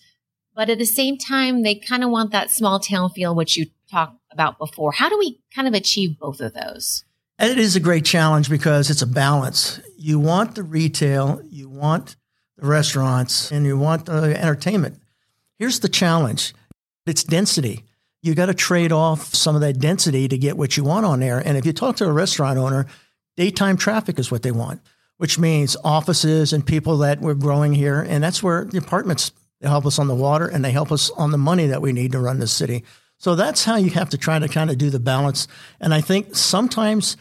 but 0.58 0.72
at 0.72 0.80
the 0.80 0.86
same 0.86 1.20
time, 1.20 1.62
they 1.62 1.76
kind 1.76 2.04
of 2.04 2.10
want 2.10 2.32
that 2.32 2.50
small 2.50 2.80
town 2.80 3.12
feel, 3.12 3.36
which 3.36 3.56
you 3.56 3.68
talked 3.92 4.20
about 4.32 4.58
before. 4.58 4.92
How 4.92 5.08
do 5.08 5.16
we 5.20 5.40
kind 5.54 5.68
of 5.68 5.76
achieve 5.76 6.18
both 6.18 6.42
of 6.42 6.56
those? 6.56 7.06
It 7.40 7.60
is 7.60 7.76
a 7.76 7.80
great 7.80 8.06
challenge 8.06 8.50
because 8.50 8.90
it's 8.90 9.04
a 9.04 9.08
balance. 9.08 9.80
You 10.00 10.18
want 10.18 10.56
the 10.56 10.64
retail, 10.64 11.40
you 11.48 11.70
want 11.70 12.16
the 12.58 12.66
restaurants, 12.66 13.52
and 13.52 13.68
you 13.68 13.78
want 13.78 14.08
the 14.08 14.36
entertainment. 14.36 15.00
Here's 15.60 15.80
the 15.80 15.90
challenge 15.90 16.56
it's 17.06 17.24
density. 17.24 17.84
You 18.24 18.34
got 18.34 18.48
to 18.48 18.56
trade 18.56 18.92
off 18.92 19.36
some 19.36 19.54
of 19.54 19.62
that 19.62 19.80
density 19.80 20.28
to 20.28 20.38
get 20.40 20.58
what 20.58 20.76
you 20.76 20.84
want 20.84 21.06
on 21.06 21.20
there. 21.20 21.38
And 21.38 21.56
if 21.56 21.68
you 21.68 21.72
talk 21.72 21.98
to 21.98 22.06
a 22.06 22.12
restaurant 22.12 22.58
owner, 22.58 22.88
daytime 23.36 23.78
traffic 23.78 24.18
is 24.18 24.32
what 24.32 24.42
they 24.42 24.52
want, 24.52 24.82
which 25.18 25.38
means 25.38 25.78
offices 25.84 26.52
and 26.52 26.66
people 26.66 26.98
that 26.98 27.22
we're 27.22 27.36
growing 27.36 27.74
here. 27.74 28.02
And 28.02 28.24
that's 28.24 28.42
where 28.42 28.66
the 28.66 28.80
apartments 28.80 29.32
they 29.62 29.68
help 29.68 29.86
us 29.86 30.00
on 30.00 30.08
the 30.08 30.16
water 30.16 30.48
and 30.48 30.64
they 30.64 30.72
help 30.72 30.92
us 30.92 31.10
on 31.12 31.32
the 31.32 31.38
money 31.38 31.68
that 31.68 31.82
we 31.82 31.94
need 31.94 32.12
to 32.12 32.20
run 32.20 32.40
the 32.40 32.48
city. 32.48 32.84
So 33.18 33.36
that's 33.36 33.64
how 33.64 33.78
you 33.78 33.90
have 33.92 34.10
to 34.10 34.18
try 34.18 34.38
to 34.38 34.48
kind 34.48 34.70
of 34.70 34.78
do 34.78 34.90
the 34.90 35.00
balance. 35.00 35.48
And 35.80 35.94
I 35.94 36.02
think 36.02 36.36
sometimes 36.36 37.18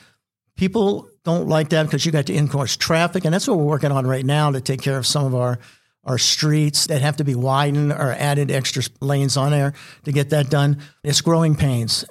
people 0.56 1.08
don't 1.24 1.48
like 1.48 1.70
that 1.70 1.84
because 1.84 2.04
you 2.04 2.12
got 2.12 2.26
to 2.26 2.34
increase 2.34 2.76
traffic. 2.76 3.24
And 3.24 3.32
that's 3.32 3.48
what 3.48 3.58
we're 3.58 3.64
working 3.64 3.92
on 3.92 4.06
right 4.06 4.24
now 4.24 4.50
to 4.50 4.60
take 4.60 4.82
care 4.82 4.98
of 4.98 5.06
some 5.06 5.24
of 5.24 5.34
our, 5.34 5.58
our 6.04 6.18
streets 6.18 6.86
that 6.88 7.00
have 7.00 7.16
to 7.16 7.24
be 7.24 7.34
widened 7.34 7.92
or 7.92 8.12
added 8.12 8.50
extra 8.50 8.82
lanes 9.00 9.36
on 9.36 9.52
there 9.52 9.72
to 10.04 10.12
get 10.12 10.30
that 10.30 10.50
done. 10.50 10.78
It's 11.02 11.22
growing 11.22 11.56
pains. 11.56 12.04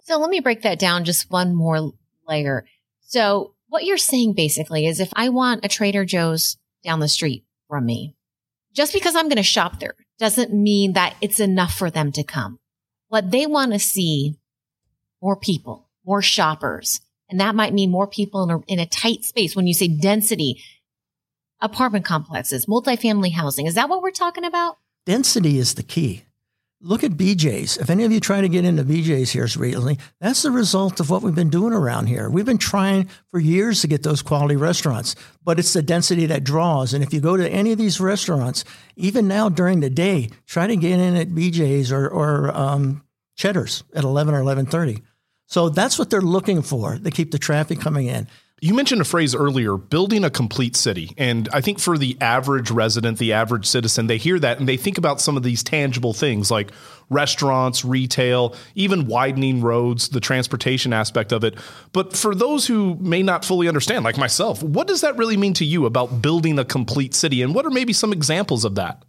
So 0.00 0.18
let 0.18 0.30
me 0.30 0.40
break 0.40 0.62
that 0.62 0.78
down 0.78 1.04
just 1.04 1.30
one 1.30 1.54
more 1.54 1.92
layer. 2.26 2.64
So 3.02 3.54
what 3.68 3.84
you're 3.84 3.98
saying 3.98 4.32
basically 4.34 4.86
is 4.86 5.00
if 5.00 5.12
I 5.14 5.28
want 5.28 5.64
a 5.64 5.68
Trader 5.68 6.04
Joe's 6.04 6.56
down 6.82 7.00
the 7.00 7.08
street 7.08 7.44
from 7.68 7.84
me, 7.84 8.15
just 8.76 8.92
because 8.92 9.16
I'm 9.16 9.28
going 9.28 9.36
to 9.36 9.42
shop 9.42 9.80
there 9.80 9.94
doesn't 10.18 10.52
mean 10.52 10.92
that 10.92 11.16
it's 11.20 11.40
enough 11.40 11.74
for 11.74 11.90
them 11.90 12.12
to 12.12 12.22
come. 12.22 12.58
What 13.08 13.30
they 13.30 13.46
want 13.46 13.72
to 13.72 13.78
see 13.78 14.36
more 15.22 15.36
people, 15.36 15.88
more 16.04 16.22
shoppers. 16.22 17.00
And 17.28 17.40
that 17.40 17.54
might 17.54 17.74
mean 17.74 17.90
more 17.90 18.06
people 18.06 18.44
in 18.44 18.50
a, 18.50 18.58
in 18.66 18.78
a 18.78 18.86
tight 18.86 19.24
space. 19.24 19.56
When 19.56 19.66
you 19.66 19.74
say 19.74 19.88
density, 19.88 20.62
apartment 21.60 22.04
complexes, 22.04 22.66
multifamily 22.66 23.32
housing, 23.32 23.66
is 23.66 23.74
that 23.74 23.88
what 23.88 24.02
we're 24.02 24.10
talking 24.10 24.44
about? 24.44 24.76
Density 25.06 25.58
is 25.58 25.74
the 25.74 25.82
key. 25.82 26.24
Look 26.82 27.02
at 27.02 27.12
BJ's. 27.12 27.78
If 27.78 27.88
any 27.88 28.04
of 28.04 28.12
you 28.12 28.20
try 28.20 28.42
to 28.42 28.50
get 28.50 28.66
into 28.66 28.84
BJ's 28.84 29.30
here 29.30 29.48
recently, 29.56 29.98
that's 30.20 30.42
the 30.42 30.50
result 30.50 31.00
of 31.00 31.08
what 31.08 31.22
we've 31.22 31.34
been 31.34 31.48
doing 31.48 31.72
around 31.72 32.06
here. 32.06 32.28
We've 32.28 32.44
been 32.44 32.58
trying 32.58 33.08
for 33.30 33.40
years 33.40 33.80
to 33.80 33.88
get 33.88 34.02
those 34.02 34.20
quality 34.20 34.56
restaurants, 34.56 35.14
but 35.42 35.58
it's 35.58 35.72
the 35.72 35.80
density 35.80 36.26
that 36.26 36.44
draws. 36.44 36.92
And 36.92 37.02
if 37.02 37.14
you 37.14 37.20
go 37.20 37.36
to 37.36 37.48
any 37.48 37.72
of 37.72 37.78
these 37.78 37.98
restaurants, 37.98 38.64
even 38.94 39.26
now 39.26 39.48
during 39.48 39.80
the 39.80 39.88
day, 39.88 40.28
try 40.46 40.66
to 40.66 40.76
get 40.76 41.00
in 41.00 41.16
at 41.16 41.30
BJ's 41.30 41.90
or, 41.90 42.06
or 42.08 42.54
um, 42.54 43.02
Cheddar's 43.36 43.82
at 43.94 44.04
11 44.04 44.34
or 44.34 44.42
11:30. 44.42 45.02
So 45.46 45.70
that's 45.70 45.98
what 45.98 46.10
they're 46.10 46.20
looking 46.20 46.60
for 46.60 46.98
to 46.98 47.10
keep 47.10 47.30
the 47.30 47.38
traffic 47.38 47.80
coming 47.80 48.06
in. 48.06 48.28
You 48.62 48.72
mentioned 48.72 49.02
a 49.02 49.04
phrase 49.04 49.34
earlier, 49.34 49.76
building 49.76 50.24
a 50.24 50.30
complete 50.30 50.76
city. 50.76 51.12
And 51.18 51.46
I 51.52 51.60
think 51.60 51.78
for 51.78 51.98
the 51.98 52.16
average 52.22 52.70
resident, 52.70 53.18
the 53.18 53.34
average 53.34 53.66
citizen, 53.66 54.06
they 54.06 54.16
hear 54.16 54.38
that 54.38 54.58
and 54.58 54.66
they 54.66 54.78
think 54.78 54.96
about 54.96 55.20
some 55.20 55.36
of 55.36 55.42
these 55.42 55.62
tangible 55.62 56.14
things 56.14 56.50
like 56.50 56.70
restaurants, 57.10 57.84
retail, 57.84 58.54
even 58.74 59.06
widening 59.08 59.60
roads, 59.60 60.08
the 60.08 60.20
transportation 60.20 60.94
aspect 60.94 61.32
of 61.32 61.44
it. 61.44 61.54
But 61.92 62.16
for 62.16 62.34
those 62.34 62.66
who 62.66 62.94
may 62.94 63.22
not 63.22 63.44
fully 63.44 63.68
understand, 63.68 64.04
like 64.04 64.16
myself, 64.16 64.62
what 64.62 64.86
does 64.86 65.02
that 65.02 65.18
really 65.18 65.36
mean 65.36 65.52
to 65.54 65.66
you 65.66 65.84
about 65.84 66.22
building 66.22 66.58
a 66.58 66.64
complete 66.64 67.14
city? 67.14 67.42
And 67.42 67.54
what 67.54 67.66
are 67.66 67.70
maybe 67.70 67.92
some 67.92 68.10
examples 68.10 68.64
of 68.64 68.76
that? 68.76 69.04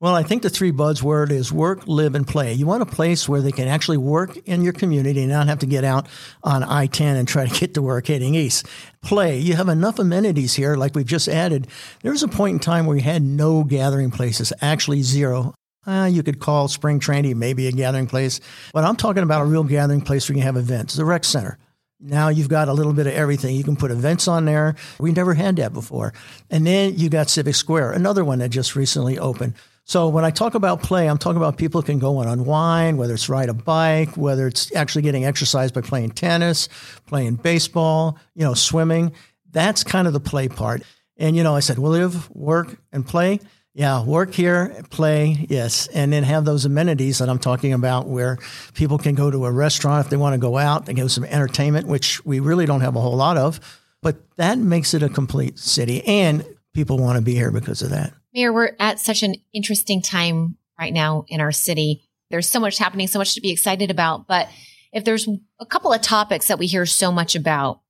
Well, 0.00 0.14
I 0.14 0.22
think 0.22 0.40
the 0.40 0.48
three 0.48 0.72
buzzword 0.72 1.30
is 1.30 1.52
work, 1.52 1.86
live, 1.86 2.14
and 2.14 2.26
play. 2.26 2.54
You 2.54 2.64
want 2.64 2.82
a 2.82 2.86
place 2.86 3.28
where 3.28 3.42
they 3.42 3.52
can 3.52 3.68
actually 3.68 3.98
work 3.98 4.34
in 4.48 4.62
your 4.62 4.72
community 4.72 5.20
and 5.20 5.28
not 5.28 5.48
have 5.48 5.58
to 5.58 5.66
get 5.66 5.84
out 5.84 6.08
on 6.42 6.64
I 6.64 6.86
10 6.86 7.16
and 7.16 7.28
try 7.28 7.46
to 7.46 7.60
get 7.60 7.74
to 7.74 7.82
work 7.82 8.06
heading 8.06 8.34
east. 8.34 8.64
Play. 9.02 9.38
You 9.38 9.56
have 9.56 9.68
enough 9.68 9.98
amenities 9.98 10.54
here, 10.54 10.74
like 10.74 10.94
we've 10.94 11.04
just 11.04 11.28
added. 11.28 11.66
There 12.00 12.12
was 12.12 12.22
a 12.22 12.28
point 12.28 12.54
in 12.54 12.58
time 12.60 12.86
where 12.86 12.96
we 12.96 13.02
had 13.02 13.20
no 13.20 13.62
gathering 13.62 14.10
places, 14.10 14.54
actually 14.62 15.02
zero. 15.02 15.52
Uh, 15.86 16.08
you 16.10 16.22
could 16.22 16.40
call 16.40 16.68
spring 16.68 16.98
training 16.98 17.38
maybe 17.38 17.66
a 17.66 17.72
gathering 17.72 18.06
place, 18.06 18.40
but 18.72 18.84
I'm 18.84 18.96
talking 18.96 19.22
about 19.22 19.42
a 19.42 19.46
real 19.46 19.64
gathering 19.64 20.00
place 20.00 20.26
where 20.26 20.34
you 20.34 20.40
can 20.40 20.46
have 20.46 20.56
events, 20.56 20.94
the 20.94 21.04
rec 21.04 21.24
center. 21.24 21.58
Now 22.00 22.28
you've 22.28 22.48
got 22.48 22.68
a 22.68 22.72
little 22.72 22.94
bit 22.94 23.06
of 23.06 23.12
everything. 23.12 23.54
You 23.54 23.64
can 23.64 23.76
put 23.76 23.90
events 23.90 24.28
on 24.28 24.46
there. 24.46 24.76
We 24.98 25.12
never 25.12 25.34
had 25.34 25.56
that 25.56 25.74
before. 25.74 26.14
And 26.48 26.66
then 26.66 26.96
you 26.96 27.10
got 27.10 27.28
Civic 27.28 27.54
Square, 27.54 27.92
another 27.92 28.24
one 28.24 28.38
that 28.38 28.48
just 28.48 28.74
recently 28.74 29.18
opened. 29.18 29.52
So 29.84 30.08
when 30.08 30.24
I 30.24 30.30
talk 30.30 30.54
about 30.54 30.82
play, 30.82 31.08
I'm 31.08 31.18
talking 31.18 31.38
about 31.38 31.56
people 31.56 31.82
can 31.82 31.98
go 31.98 32.20
and 32.20 32.30
unwind, 32.30 32.96
whether 32.96 33.14
it's 33.14 33.28
ride 33.28 33.48
a 33.48 33.54
bike, 33.54 34.16
whether 34.16 34.46
it's 34.46 34.74
actually 34.74 35.02
getting 35.02 35.24
exercise 35.24 35.72
by 35.72 35.80
playing 35.80 36.10
tennis, 36.10 36.68
playing 37.06 37.36
baseball, 37.36 38.18
you 38.34 38.44
know, 38.44 38.54
swimming. 38.54 39.12
That's 39.50 39.82
kind 39.82 40.06
of 40.06 40.12
the 40.12 40.20
play 40.20 40.48
part. 40.48 40.82
And 41.16 41.36
you 41.36 41.42
know, 41.42 41.56
I 41.56 41.60
said, 41.60 41.78
we'll 41.78 41.92
live, 41.92 42.30
work, 42.30 42.80
and 42.92 43.06
play. 43.06 43.40
Yeah, 43.72 44.04
work 44.04 44.34
here, 44.34 44.82
play, 44.90 45.46
yes, 45.48 45.86
and 45.88 46.12
then 46.12 46.24
have 46.24 46.44
those 46.44 46.64
amenities 46.64 47.18
that 47.18 47.28
I'm 47.28 47.38
talking 47.38 47.72
about 47.72 48.08
where 48.08 48.38
people 48.74 48.98
can 48.98 49.14
go 49.14 49.30
to 49.30 49.44
a 49.44 49.52
restaurant 49.52 50.04
if 50.04 50.10
they 50.10 50.16
want 50.16 50.34
to 50.34 50.40
go 50.40 50.58
out 50.58 50.88
and 50.88 50.96
get 50.96 51.08
some 51.10 51.24
entertainment, 51.24 51.86
which 51.86 52.24
we 52.24 52.40
really 52.40 52.66
don't 52.66 52.80
have 52.80 52.96
a 52.96 53.00
whole 53.00 53.16
lot 53.16 53.36
of. 53.36 53.60
But 54.02 54.16
that 54.36 54.58
makes 54.58 54.92
it 54.92 55.04
a 55.04 55.08
complete 55.08 55.58
city, 55.58 56.02
and 56.04 56.44
people 56.74 56.98
want 56.98 57.18
to 57.18 57.22
be 57.22 57.34
here 57.34 57.52
because 57.52 57.80
of 57.80 57.90
that. 57.90 58.12
Mayor, 58.32 58.52
we're 58.52 58.76
at 58.78 59.00
such 59.00 59.22
an 59.22 59.34
interesting 59.52 60.02
time 60.02 60.56
right 60.78 60.92
now 60.92 61.24
in 61.28 61.40
our 61.40 61.52
city. 61.52 62.02
There's 62.30 62.48
so 62.48 62.60
much 62.60 62.78
happening, 62.78 63.08
so 63.08 63.18
much 63.18 63.34
to 63.34 63.40
be 63.40 63.50
excited 63.50 63.90
about. 63.90 64.28
But 64.28 64.48
if 64.92 65.04
there's 65.04 65.28
a 65.58 65.66
couple 65.66 65.92
of 65.92 66.00
topics 66.00 66.48
that 66.48 66.58
we 66.58 66.66
hear 66.66 66.86
so 66.86 67.10
much 67.10 67.34
about 67.34 67.80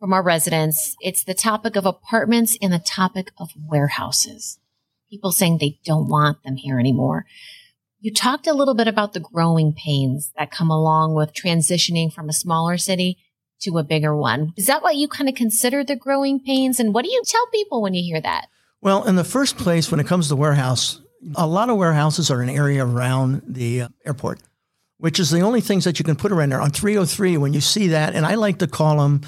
from 0.00 0.12
our 0.12 0.22
residents, 0.22 0.96
it's 1.00 1.24
the 1.24 1.34
topic 1.34 1.76
of 1.76 1.84
apartments 1.84 2.56
and 2.62 2.72
the 2.72 2.78
topic 2.78 3.32
of 3.38 3.50
warehouses. 3.56 4.58
People 5.10 5.30
saying 5.30 5.58
they 5.58 5.78
don't 5.84 6.08
want 6.08 6.42
them 6.42 6.56
here 6.56 6.80
anymore. 6.80 7.26
You 8.00 8.12
talked 8.12 8.46
a 8.46 8.54
little 8.54 8.74
bit 8.74 8.88
about 8.88 9.12
the 9.12 9.20
growing 9.20 9.72
pains 9.72 10.32
that 10.36 10.50
come 10.50 10.70
along 10.70 11.14
with 11.14 11.32
transitioning 11.32 12.12
from 12.12 12.28
a 12.28 12.34
smaller 12.34 12.76
city 12.76 13.18
to 13.60 13.78
a 13.78 13.84
bigger 13.84 14.16
one. 14.16 14.52
Is 14.56 14.66
that 14.66 14.82
what 14.82 14.96
you 14.96 15.08
kind 15.08 15.28
of 15.28 15.34
consider 15.34 15.84
the 15.84 15.96
growing 15.96 16.40
pains? 16.40 16.80
And 16.80 16.92
what 16.92 17.04
do 17.04 17.10
you 17.10 17.22
tell 17.24 17.46
people 17.46 17.80
when 17.80 17.94
you 17.94 18.02
hear 18.02 18.20
that? 18.20 18.48
Well, 18.84 19.04
in 19.04 19.16
the 19.16 19.24
first 19.24 19.56
place, 19.56 19.90
when 19.90 19.98
it 19.98 20.06
comes 20.06 20.28
to 20.28 20.36
warehouse, 20.36 21.00
a 21.36 21.46
lot 21.46 21.70
of 21.70 21.78
warehouses 21.78 22.30
are 22.30 22.42
an 22.42 22.50
area 22.50 22.84
around 22.84 23.40
the 23.46 23.80
uh, 23.80 23.88
airport, 24.04 24.40
which 24.98 25.18
is 25.18 25.30
the 25.30 25.40
only 25.40 25.62
things 25.62 25.84
that 25.84 25.98
you 25.98 26.04
can 26.04 26.16
put 26.16 26.30
around 26.30 26.50
there. 26.50 26.60
On 26.60 26.68
303, 26.68 27.38
when 27.38 27.54
you 27.54 27.62
see 27.62 27.88
that, 27.88 28.14
and 28.14 28.26
I 28.26 28.34
like 28.34 28.58
to 28.58 28.66
call 28.66 28.98
them 28.98 29.22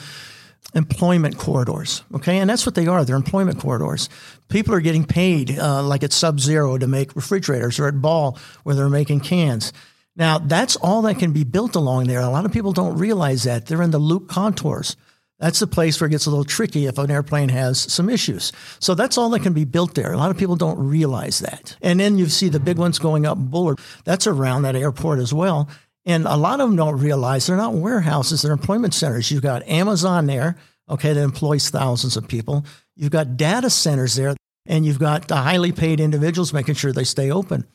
employment 0.75 1.39
corridors, 1.39 2.05
okay? 2.13 2.37
And 2.37 2.51
that's 2.51 2.67
what 2.67 2.75
they 2.75 2.87
are. 2.87 3.03
They're 3.03 3.17
employment 3.17 3.59
corridors. 3.59 4.11
People 4.51 4.75
are 4.75 4.81
getting 4.81 5.07
paid 5.07 5.59
uh, 5.59 5.83
like 5.83 6.05
at 6.05 6.13
Sub 6.13 6.39
Zero 6.39 6.77
to 6.77 6.87
make 6.87 7.17
refrigerators 7.17 7.79
or 7.79 7.89
at 7.89 8.03
Ball 8.03 8.39
where 8.65 8.75
they're 8.75 8.91
making 8.91 9.21
cans. 9.21 9.73
Now, 10.17 10.37
that's 10.37 10.77
all 10.77 11.01
that 11.03 11.19
can 11.19 11.33
be 11.33 11.45
built 11.45 11.77
along 11.77 12.09
there. 12.09 12.21
A 12.21 12.29
lot 12.29 12.45
of 12.45 12.53
people 12.53 12.75
don't 12.75 12.99
realize 12.99 13.45
that. 13.45 13.65
They're 13.65 13.81
in 13.81 13.91
the 13.91 13.99
loop 13.99 14.29
contours. 14.29 14.97
That's 15.39 15.59
the 15.59 15.67
place 15.67 16.01
where 16.01 16.09
it 16.09 16.13
gets 16.13 16.27
a 16.27 16.31
little 16.31 16.45
tricky 16.45 16.87
if 16.87 16.97
an 16.97 17.11
airplane 17.11 17.51
has 17.51 17.79
some 17.93 18.09
issues. 18.09 18.53
So 18.79 18.95
that's 18.95 19.19
all 19.19 19.29
that 19.31 19.43
can 19.43 19.53
be 19.53 19.65
built 19.65 19.95
there. 19.95 20.13
A 20.13 20.17
lot 20.17 20.31
of 20.31 20.39
people 20.39 20.57
don't 20.57 20.79
realize 20.79 21.41
that. 21.41 21.77
And 21.83 22.01
then 22.01 22.17
you 22.17 22.27
see 22.27 22.49
the 22.49 22.61
big 22.61 22.79
ones 22.79 22.99
going 22.99 23.27
up 23.27 23.37
Bullard. 23.37 23.79
That's 24.05 24.27
around 24.27 24.63
that 24.63 24.77
airport 24.77 25.19
as 25.19 25.35
well. 25.35 25.69
And 26.07 26.25
a 26.25 26.37
lot 26.37 26.61
of 26.61 26.69
them 26.69 26.77
don't 26.77 27.01
realize 27.01 27.47
they're 27.47 27.57
not 27.57 27.75
warehouses, 27.75 28.43
they're 28.43 28.53
employment 28.53 28.95
centers. 28.95 29.31
You've 29.31 29.43
got 29.43 29.67
Amazon 29.67 30.27
there, 30.27 30.57
okay, 30.89 31.13
that 31.13 31.21
employs 31.21 31.69
thousands 31.69 32.17
of 32.17 32.29
people. 32.29 32.65
You've 32.95 33.11
got 33.11 33.37
data 33.37 33.69
centers 33.69 34.15
there, 34.15 34.37
and 34.67 34.87
you've 34.87 35.01
got 35.01 35.27
the 35.27 35.37
highly 35.37 35.73
paid 35.73 35.99
individuals 35.99 36.53
making 36.53 36.77
sure 36.77 36.93
they 36.93 37.05
stay 37.05 37.31
open. 37.31 37.67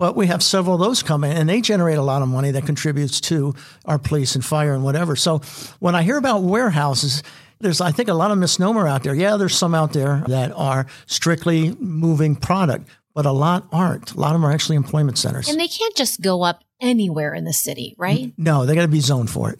But 0.00 0.16
we 0.16 0.28
have 0.28 0.42
several 0.42 0.76
of 0.76 0.80
those 0.80 1.02
coming, 1.02 1.30
and 1.30 1.46
they 1.46 1.60
generate 1.60 1.98
a 1.98 2.02
lot 2.02 2.22
of 2.22 2.28
money 2.28 2.50
that 2.52 2.64
contributes 2.64 3.20
to 3.20 3.54
our 3.84 3.98
police 3.98 4.34
and 4.34 4.42
fire 4.42 4.72
and 4.72 4.82
whatever. 4.82 5.14
So 5.14 5.42
when 5.78 5.94
I 5.94 6.02
hear 6.02 6.16
about 6.16 6.42
warehouses, 6.42 7.22
there's, 7.60 7.82
I 7.82 7.92
think, 7.92 8.08
a 8.08 8.14
lot 8.14 8.30
of 8.30 8.38
misnomer 8.38 8.88
out 8.88 9.02
there. 9.02 9.14
Yeah, 9.14 9.36
there's 9.36 9.54
some 9.54 9.74
out 9.74 9.92
there 9.92 10.24
that 10.28 10.52
are 10.52 10.86
strictly 11.04 11.76
moving 11.78 12.34
product, 12.34 12.88
but 13.14 13.26
a 13.26 13.30
lot 13.30 13.66
aren't. 13.72 14.12
A 14.12 14.18
lot 14.18 14.34
of 14.34 14.40
them 14.40 14.46
are 14.46 14.52
actually 14.52 14.76
employment 14.76 15.18
centers. 15.18 15.50
And 15.50 15.60
they 15.60 15.68
can't 15.68 15.94
just 15.94 16.22
go 16.22 16.44
up 16.44 16.64
anywhere 16.80 17.34
in 17.34 17.44
the 17.44 17.52
city, 17.52 17.94
right? 17.98 18.32
No, 18.38 18.64
they 18.64 18.74
got 18.74 18.82
to 18.82 18.88
be 18.88 19.00
zoned 19.00 19.28
for 19.28 19.50
it. 19.50 19.58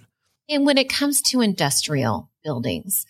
And 0.49 0.65
when 0.65 0.79
it 0.79 0.89
comes 0.89 1.21
to 1.21 1.43
industrial 1.43 2.31
buildings, 2.43 3.05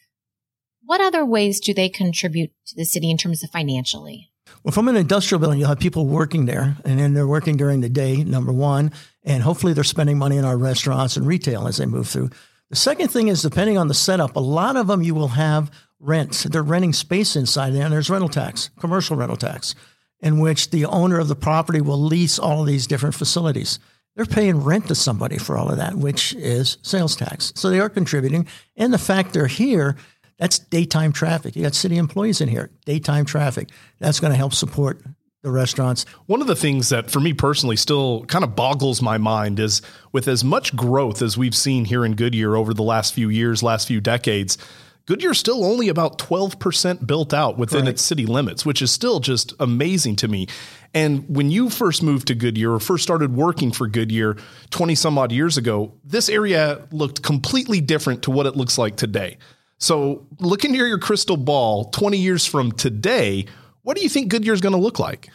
what 0.83 1.01
other 1.01 1.25
ways 1.25 1.61
do 1.61 1.73
they 1.73 1.89
contribute 1.89 2.51
to 2.67 2.75
the 2.75 2.85
city 2.85 3.09
in 3.09 3.17
terms 3.17 3.45
of 3.45 3.51
financially? 3.51 4.30
Well, 4.63 4.73
from 4.73 4.89
an 4.89 4.97
industrial 4.97 5.41
building, 5.41 5.59
you'll 5.59 5.69
have 5.69 5.79
people 5.79 6.07
working 6.07 6.47
there, 6.47 6.77
and 6.85 6.99
then 6.99 7.15
they're 7.15 7.27
working 7.27 7.57
during 7.57 7.81
the 7.81 7.89
day, 7.89 8.25
number 8.25 8.53
one, 8.53 8.93
and 9.25 9.43
hopefully 9.43 9.73
they're 9.73 9.85
spending 9.85 10.19
money 10.19 10.37
in 10.37 10.45
our 10.45 10.57
restaurants 10.57 11.17
and 11.17 11.27
retail 11.27 11.67
as 11.67 11.79
they 11.79 11.87
move 11.87 12.09
through. 12.09 12.31
The 12.71 12.77
second 12.77 13.09
thing 13.09 13.29
is, 13.29 13.43
depending 13.43 13.79
on 13.79 13.89
the 13.89 13.95
setup, 13.95 14.37
a 14.37 14.41
lot 14.41 14.77
of 14.77 14.87
them 14.87 15.03
you 15.03 15.15
will 15.15 15.29
have 15.29 15.71
rents. 15.99 16.45
They're 16.45 16.63
renting 16.63 16.93
space 16.93 17.37
inside 17.37 17.71
there, 17.75 17.85
and 17.85 17.93
there's 17.93 18.11
rental 18.11 18.29
tax, 18.29 18.71
commercial 18.79 19.17
rental 19.17 19.37
tax, 19.37 19.75
in 20.21 20.39
which 20.39 20.71
the 20.71 20.87
owner 20.87 21.19
of 21.19 21.29
the 21.29 21.35
property 21.37 21.81
will 21.81 22.01
lease 22.01 22.39
all 22.39 22.61
of 22.61 22.67
these 22.67 22.87
different 22.87 23.15
facilities. 23.15 23.79
They're 24.17 24.27
paying 24.27 24.63
rent 24.63 24.89
to 24.89 24.95
somebody 24.95 25.39
for 25.39 25.57
all 25.57 25.71
of 25.71 25.79
that, 25.79 25.95
which 25.95 26.35
is 26.35 26.79
sales 26.83 27.17
tax. 27.17 27.53
So 27.57 27.71
they 27.71 27.81
are 27.81 27.89
contributing. 27.89 28.47
And 28.77 28.93
the 28.93 28.99
fact 28.99 29.33
they're 29.33 29.47
here 29.47 29.97
that's 30.41 30.59
daytime 30.59 31.13
traffic. 31.13 31.55
You 31.55 31.63
got 31.63 31.75
city 31.75 31.99
employees 31.99 32.41
in 32.41 32.49
here, 32.49 32.71
daytime 32.87 33.27
traffic. 33.27 33.69
That's 33.99 34.21
going 34.21 34.33
to 34.33 34.39
help 34.39 34.55
support 34.55 35.03
the 35.43 35.51
restaurants. 35.51 36.07
One 36.27 36.41
of 36.41 36.47
the 36.47 36.57
things 36.57 36.89
that 36.89 37.11
for 37.11 37.21
me 37.21 37.35
personally 37.35 37.77
still 37.77 38.25
kind 38.25 38.43
of 38.43 38.57
boggles 38.57 39.03
my 39.03 39.19
mind 39.19 39.61
is 39.61 39.83
with 40.13 40.27
as 40.29 40.43
much 40.43 40.75
growth 40.75 41.21
as 41.21 41.37
we've 41.37 41.55
seen 41.55 41.85
here 41.85 42.07
in 42.07 42.15
Goodyear 42.15 42.57
over 42.57 42.73
the 42.73 42.83
last 42.83 43.13
few 43.13 43.29
years, 43.29 43.63
last 43.63 43.87
few 43.87 44.01
decades, 44.01 44.57
Goodyear's 45.05 45.39
still 45.39 45.63
only 45.63 45.89
about 45.89 46.19
12% 46.19 47.07
built 47.07 47.35
out 47.35 47.59
within 47.59 47.81
right. 47.81 47.91
its 47.91 48.03
city 48.03 48.25
limits, 48.25 48.65
which 48.65 48.81
is 48.81 48.91
still 48.91 49.21
just 49.21 49.53
amazing 49.61 50.17
to 50.17 50.29
me. 50.29 50.47
And 50.95 51.25
when 51.29 51.51
you 51.51 51.69
first 51.69 52.03
moved 52.03 52.29
to 52.29 52.35
Goodyear 52.35 52.73
or 52.73 52.81
first 52.81 53.03
started 53.03 53.35
working 53.37 53.73
for 53.73 53.89
Goodyear 53.89 54.39
20 54.71 54.95
some 54.95 55.19
odd 55.19 55.33
years 55.33 55.59
ago, 55.59 55.93
this 56.03 56.31
area 56.31 56.87
looked 56.93 57.23
completely 57.23 57.83
different 57.83 58.23
to 58.23 58.31
what 58.31 58.47
it 58.47 58.57
looks 58.57 58.79
like 58.79 58.97
today. 58.97 59.37
So, 59.81 60.27
looking 60.39 60.73
near 60.73 60.87
your 60.87 60.99
crystal 60.99 61.39
ball, 61.39 61.87
20 61.87 62.19
years 62.19 62.45
from 62.45 62.71
today, 62.71 63.47
what 63.83 63.97
do 63.97 64.03
you 64.03 64.11
think 64.11 64.29
Goodyear 64.29 64.53
is 64.53 64.61
going 64.61 64.75
to 64.75 64.79
look 64.79 64.99
like? 64.99 65.31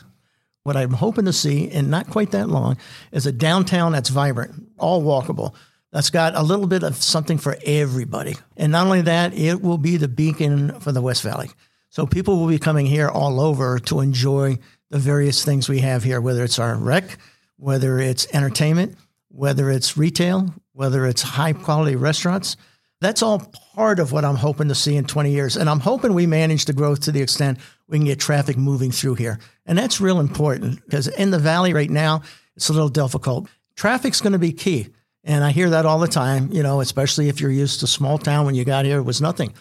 What 0.61 0.77
I'm 0.77 0.93
hoping 0.93 1.25
to 1.25 1.33
see, 1.33 1.63
in 1.63 1.89
not 1.89 2.11
quite 2.11 2.31
that 2.31 2.47
long, 2.47 2.77
is 3.11 3.25
a 3.25 3.31
downtown 3.31 3.91
that's 3.91 4.09
vibrant, 4.09 4.53
all 4.77 5.03
walkable, 5.03 5.55
that's 5.91 6.11
got 6.11 6.35
a 6.35 6.43
little 6.43 6.67
bit 6.67 6.83
of 6.83 6.95
something 6.95 7.39
for 7.39 7.57
everybody. 7.65 8.35
And 8.55 8.71
not 8.71 8.85
only 8.85 9.01
that, 9.01 9.33
it 9.33 9.63
will 9.63 9.79
be 9.79 9.97
the 9.97 10.07
beacon 10.07 10.79
for 10.79 10.91
the 10.91 11.01
West 11.01 11.23
Valley. 11.23 11.49
So 11.89 12.05
people 12.05 12.37
will 12.37 12.47
be 12.47 12.59
coming 12.59 12.85
here 12.85 13.09
all 13.09 13.41
over 13.41 13.79
to 13.79 13.99
enjoy 13.99 14.59
the 14.91 14.99
various 14.99 15.43
things 15.43 15.67
we 15.67 15.79
have 15.79 16.03
here, 16.03 16.21
whether 16.21 16.43
it's 16.43 16.59
our 16.59 16.75
rec, 16.75 17.17
whether 17.57 17.99
it's 17.99 18.27
entertainment, 18.31 18.95
whether 19.29 19.71
it's 19.71 19.97
retail, 19.97 20.53
whether 20.73 21.05
it's 21.07 21.21
high 21.23 21.53
quality 21.53 21.95
restaurants. 21.95 22.57
That's 23.01 23.23
all 23.23 23.51
part 23.75 23.99
of 23.99 24.13
what 24.13 24.23
I'm 24.23 24.37
hoping 24.37 24.69
to 24.69 24.75
see 24.75 24.95
in 24.95 25.03
20 25.03 25.31
years. 25.31 25.57
And 25.57 25.69
I'm 25.69 25.81
hoping 25.81 26.13
we 26.13 26.25
manage 26.25 26.63
the 26.63 26.73
growth 26.73 27.01
to 27.01 27.11
the 27.11 27.21
extent 27.21 27.59
we 27.89 27.97
can 27.97 28.05
get 28.05 28.19
traffic 28.19 28.57
moving 28.57 28.89
through 28.89 29.15
here. 29.15 29.37
And 29.65 29.77
that's 29.77 29.99
real 29.99 30.21
important 30.21 30.83
because 30.85 31.09
in 31.09 31.29
the 31.29 31.39
valley 31.39 31.73
right 31.73 31.89
now, 31.89 32.21
it's 32.55 32.69
a 32.69 32.73
little 32.73 32.89
difficult. 32.89 33.49
Traffic's 33.75 34.21
going 34.21 34.33
to 34.33 34.39
be 34.39 34.53
key. 34.53 34.87
And 35.25 35.43
I 35.43 35.51
hear 35.51 35.71
that 35.71 35.85
all 35.85 35.99
the 35.99 36.07
time, 36.07 36.51
you 36.53 36.63
know, 36.63 36.79
especially 36.79 37.27
if 37.27 37.41
you're 37.41 37.51
used 37.51 37.81
to 37.81 37.87
small 37.87 38.17
town 38.17 38.45
when 38.45 38.55
you 38.55 38.63
got 38.63 38.85
here, 38.85 38.99
it 38.99 39.03
was 39.03 39.21
nothing. 39.21 39.53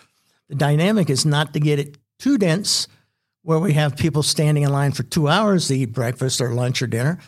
The 0.48 0.54
dynamic 0.54 1.10
is 1.10 1.26
not 1.26 1.52
to 1.54 1.60
get 1.60 1.80
it 1.80 1.98
too 2.20 2.38
dense 2.38 2.86
where 3.42 3.58
we 3.58 3.72
have 3.72 3.96
people 3.96 4.22
standing 4.22 4.62
in 4.62 4.70
line 4.70 4.92
for 4.92 5.02
two 5.02 5.26
hours 5.26 5.68
to 5.68 5.76
eat 5.76 5.92
breakfast 5.92 6.40
or 6.40 6.54
lunch 6.54 6.82
or 6.82 6.86
dinner, 6.86 7.18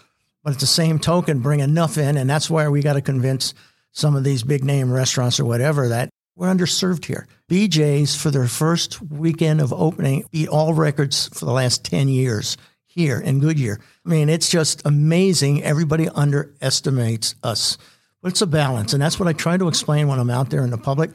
but 0.44 0.52
at 0.52 0.61
the 0.61 0.66
same 0.66 0.98
token, 0.98 1.40
bring 1.40 1.61
enough 1.61 1.98
in. 1.98 2.16
And 2.16 2.30
that's 2.30 2.48
why 2.48 2.68
we 2.68 2.80
got 2.80 2.92
to 2.92 3.02
convince 3.02 3.54
some 3.92 4.14
of 4.14 4.22
these 4.22 4.42
big 4.42 4.62
name 4.62 4.92
restaurants 4.92 5.40
or 5.40 5.44
whatever 5.44 5.88
that 5.88 6.11
we're 6.37 6.49
underserved 6.49 7.07
here. 7.07 7.27
BJ's 7.49 8.14
for 8.14 8.31
their 8.31 8.46
first 8.46 9.01
weekend 9.03 9.61
of 9.61 9.72
opening 9.72 10.25
beat 10.31 10.49
all 10.49 10.75
records 10.75 11.29
for 11.29 11.46
the 11.46 11.53
last 11.53 11.85
10 11.85 12.09
years 12.09 12.57
here 12.85 13.18
in 13.18 13.40
Goodyear. 13.40 13.81
I 14.05 14.09
mean, 14.09 14.29
it's 14.29 14.51
just 14.51 14.83
amazing. 14.85 15.64
Everybody 15.64 16.09
underestimates 16.11 17.35
us. 17.42 17.79
But 18.22 18.33
it's 18.33 18.42
a 18.42 18.46
balance. 18.46 18.92
And 18.92 19.03
that's 19.03 19.18
what 19.18 19.29
I 19.29 19.33
try 19.33 19.57
to 19.57 19.68
explain 19.68 20.09
when 20.09 20.18
I'm 20.18 20.31
out 20.31 20.51
there 20.51 20.62
in 20.62 20.70
the 20.70 20.79
public. 20.79 21.11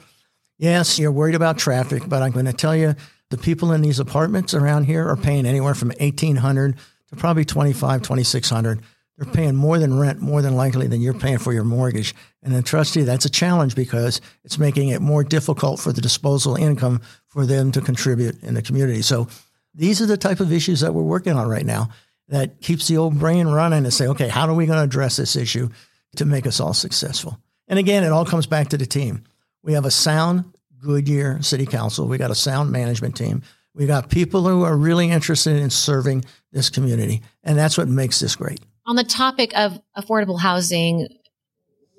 Yes, 0.57 0.97
you're 0.97 1.11
worried 1.11 1.35
about 1.35 1.57
traffic, 1.57 2.03
but 2.07 2.21
I'm 2.21 2.31
going 2.31 2.45
to 2.45 2.53
tell 2.53 2.75
you 2.75 2.95
the 3.29 3.37
people 3.37 3.71
in 3.71 3.81
these 3.81 3.99
apartments 3.99 4.53
around 4.53 4.85
here 4.85 5.07
are 5.07 5.17
paying 5.17 5.45
anywhere 5.45 5.73
from 5.73 5.89
1800 5.99 6.75
to 7.09 7.15
probably 7.15 7.45
25, 7.45 8.01
2600 8.01 8.81
they're 9.17 9.31
paying 9.31 9.55
more 9.55 9.77
than 9.77 9.99
rent, 9.99 10.21
more 10.21 10.41
than 10.41 10.55
likely 10.55 10.87
than 10.87 11.01
you're 11.01 11.13
paying 11.13 11.37
for 11.37 11.53
your 11.53 11.63
mortgage. 11.63 12.15
And 12.41 12.53
then, 12.53 12.63
trustee, 12.63 13.03
that's 13.03 13.25
a 13.25 13.29
challenge 13.29 13.75
because 13.75 14.19
it's 14.43 14.57
making 14.57 14.89
it 14.89 15.01
more 15.01 15.23
difficult 15.23 15.79
for 15.79 15.93
the 15.93 16.01
disposable 16.01 16.55
income 16.55 17.01
for 17.27 17.45
them 17.45 17.71
to 17.73 17.81
contribute 17.81 18.41
in 18.43 18.53
the 18.53 18.61
community. 18.61 19.01
So 19.01 19.27
these 19.73 20.01
are 20.01 20.05
the 20.05 20.17
type 20.17 20.39
of 20.39 20.51
issues 20.51 20.79
that 20.79 20.93
we're 20.93 21.03
working 21.03 21.33
on 21.33 21.47
right 21.47 21.65
now 21.65 21.89
that 22.29 22.61
keeps 22.61 22.87
the 22.87 22.97
old 22.97 23.19
brain 23.19 23.47
running 23.47 23.83
and 23.83 23.93
say, 23.93 24.07
okay, 24.07 24.27
how 24.27 24.47
are 24.47 24.53
we 24.53 24.65
going 24.65 24.79
to 24.79 24.83
address 24.83 25.17
this 25.17 25.35
issue 25.35 25.69
to 26.15 26.25
make 26.25 26.47
us 26.47 26.59
all 26.59 26.73
successful? 26.73 27.37
And 27.67 27.77
again, 27.77 28.03
it 28.03 28.11
all 28.11 28.25
comes 28.25 28.47
back 28.47 28.69
to 28.69 28.77
the 28.77 28.85
team. 28.85 29.23
We 29.63 29.73
have 29.73 29.85
a 29.85 29.91
sound 29.91 30.45
Goodyear 30.81 31.41
City 31.41 31.65
Council. 31.65 32.07
We 32.07 32.17
got 32.17 32.31
a 32.31 32.35
sound 32.35 32.71
management 32.71 33.15
team. 33.15 33.43
We 33.73 33.85
got 33.85 34.09
people 34.09 34.47
who 34.47 34.63
are 34.63 34.75
really 34.75 35.09
interested 35.09 35.57
in 35.57 35.69
serving 35.69 36.25
this 36.51 36.69
community. 36.69 37.21
And 37.43 37.57
that's 37.57 37.77
what 37.77 37.87
makes 37.87 38.19
this 38.19 38.35
great. 38.35 38.59
On 38.85 38.95
the 38.95 39.03
topic 39.03 39.55
of 39.55 39.79
affordable 39.95 40.39
housing, 40.39 41.07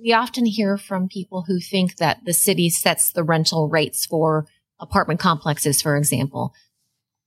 we 0.00 0.12
often 0.12 0.44
hear 0.44 0.76
from 0.76 1.08
people 1.08 1.44
who 1.46 1.60
think 1.60 1.96
that 1.96 2.24
the 2.24 2.32
city 2.32 2.68
sets 2.70 3.12
the 3.12 3.22
rental 3.22 3.68
rates 3.68 4.04
for 4.04 4.46
apartment 4.80 5.20
complexes, 5.20 5.80
for 5.80 5.96
example. 5.96 6.52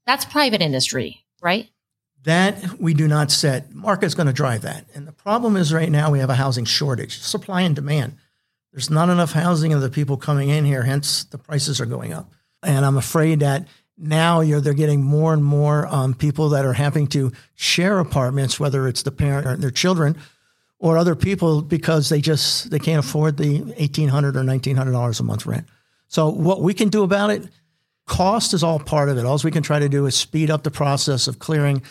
That's 0.06 0.26
private 0.26 0.62
industry, 0.62 1.26
right? 1.42 1.70
That 2.24 2.80
we 2.80 2.94
do 2.94 3.08
not 3.08 3.32
set. 3.32 3.74
Market's 3.74 4.14
going 4.14 4.28
to 4.28 4.34
drive 4.34 4.64
that. 4.64 4.86
And 4.94 5.08
the 5.08 5.14
problem 5.14 5.56
is 5.56 5.74
right 5.74 5.90
now 5.90 6.12
we 6.12 6.20
have 6.20 6.30
a 6.30 6.36
housing 6.36 6.66
shortage, 6.66 7.20
supply 7.20 7.62
and 7.62 7.76
demand. 7.76 8.18
There's 8.74 8.90
not 8.90 9.10
enough 9.10 9.32
housing 9.32 9.72
of 9.74 9.82
the 9.82 9.90
people 9.90 10.18
coming 10.18 10.50
in 10.50 10.66
here, 10.66 10.84
hence 10.84 11.24
the 11.24 11.38
prices 11.38 11.80
are 11.80 11.86
going 11.86 12.12
up. 12.12 12.34
And 12.62 12.84
I'm 12.84 12.98
afraid 12.98 13.40
that 13.40 13.68
now 13.98 14.42
you're 14.42 14.62
they're 14.62 14.74
getting 14.74 15.02
more 15.02 15.34
and 15.34 15.44
more 15.44 15.88
um, 15.88 16.14
people 16.14 16.50
that 16.50 16.66
are 16.66 16.74
having 16.74 17.08
to 17.08 17.32
share 17.56 18.00
apartments, 18.00 18.60
whether 18.60 18.88
it's 18.88 19.04
the 19.04 19.12
parent 19.12 19.48
or 19.48 19.56
their 19.56 19.72
children 19.72 20.18
or 20.80 20.98
other 20.98 21.16
people 21.16 21.62
because 21.62 22.10
they 22.10 22.22
just 22.22 22.70
they 22.72 22.80
can't 22.80 23.04
afford 23.04 23.38
the 23.38 23.74
eighteen 23.78 24.10
hundred 24.10 24.36
or 24.36 24.44
nineteen 24.44 24.76
hundred 24.76 24.92
dollars 24.92 25.20
a 25.20 25.24
month 25.24 25.46
rent. 25.46 25.66
So 26.08 26.30
what 26.30 26.62
we 26.62 26.74
can 26.74 26.90
do 26.90 27.04
about 27.04 27.30
it, 27.32 27.48
cost 28.06 28.54
is 28.54 28.64
all 28.64 28.80
part 28.80 29.10
of 29.10 29.18
it. 29.18 29.26
All 29.26 29.40
we 29.44 29.52
can 29.52 29.64
try 29.64 29.80
to 29.80 29.90
do 29.90 30.06
is 30.06 30.16
speed 30.16 30.52
up 30.52 30.64
the 30.64 30.72
process 30.72 31.28
of 31.28 31.40
clearing 31.40 31.82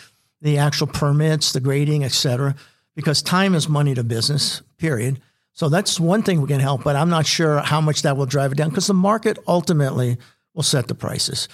the 0.41 0.57
actual 0.59 0.87
permits, 0.87 1.53
the 1.53 1.59
grading, 1.59 2.03
et 2.03 2.11
cetera, 2.11 2.55
because 2.95 3.21
time 3.21 3.55
is 3.55 3.67
money 3.67 3.93
to 3.95 4.03
business. 4.03 4.61
Period. 4.77 5.19
So 5.53 5.69
that's 5.69 5.99
one 5.99 6.21
thing 6.21 6.41
we 6.41 6.49
can 6.49 6.59
help, 6.59 6.83
but 6.83 6.97
I'm 6.97 7.09
not 7.09 7.25
sure 7.25 7.59
how 7.59 7.79
much 7.79 8.01
that 8.01 8.17
will 8.17 8.25
drive 8.25 8.51
it 8.51 8.55
down 8.55 8.69
because 8.69 8.87
the 8.87 8.93
market 8.93 9.39
ultimately 9.47 10.17
will 10.53 10.63
set 10.63 10.87
the 10.87 10.95
prices 10.95 11.47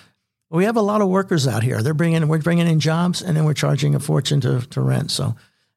we 0.52 0.66
have 0.66 0.76
a 0.76 0.82
lot 0.82 1.02
of 1.02 1.08
workers 1.08 1.48
out 1.48 1.64
here. 1.64 1.82
They're 1.82 1.94
bringing, 1.94 2.28
we're 2.28 2.40
bringing 2.40 2.68
in 2.68 2.80
jobs, 2.80 3.22
and 3.22 3.38
then 3.38 3.46
we're 3.46 3.54
charging 3.54 3.96
a 3.96 4.00
fortune 4.00 4.42
to, 4.42 4.62
to 4.68 4.82
rent. 4.82 5.12
So 5.12 5.36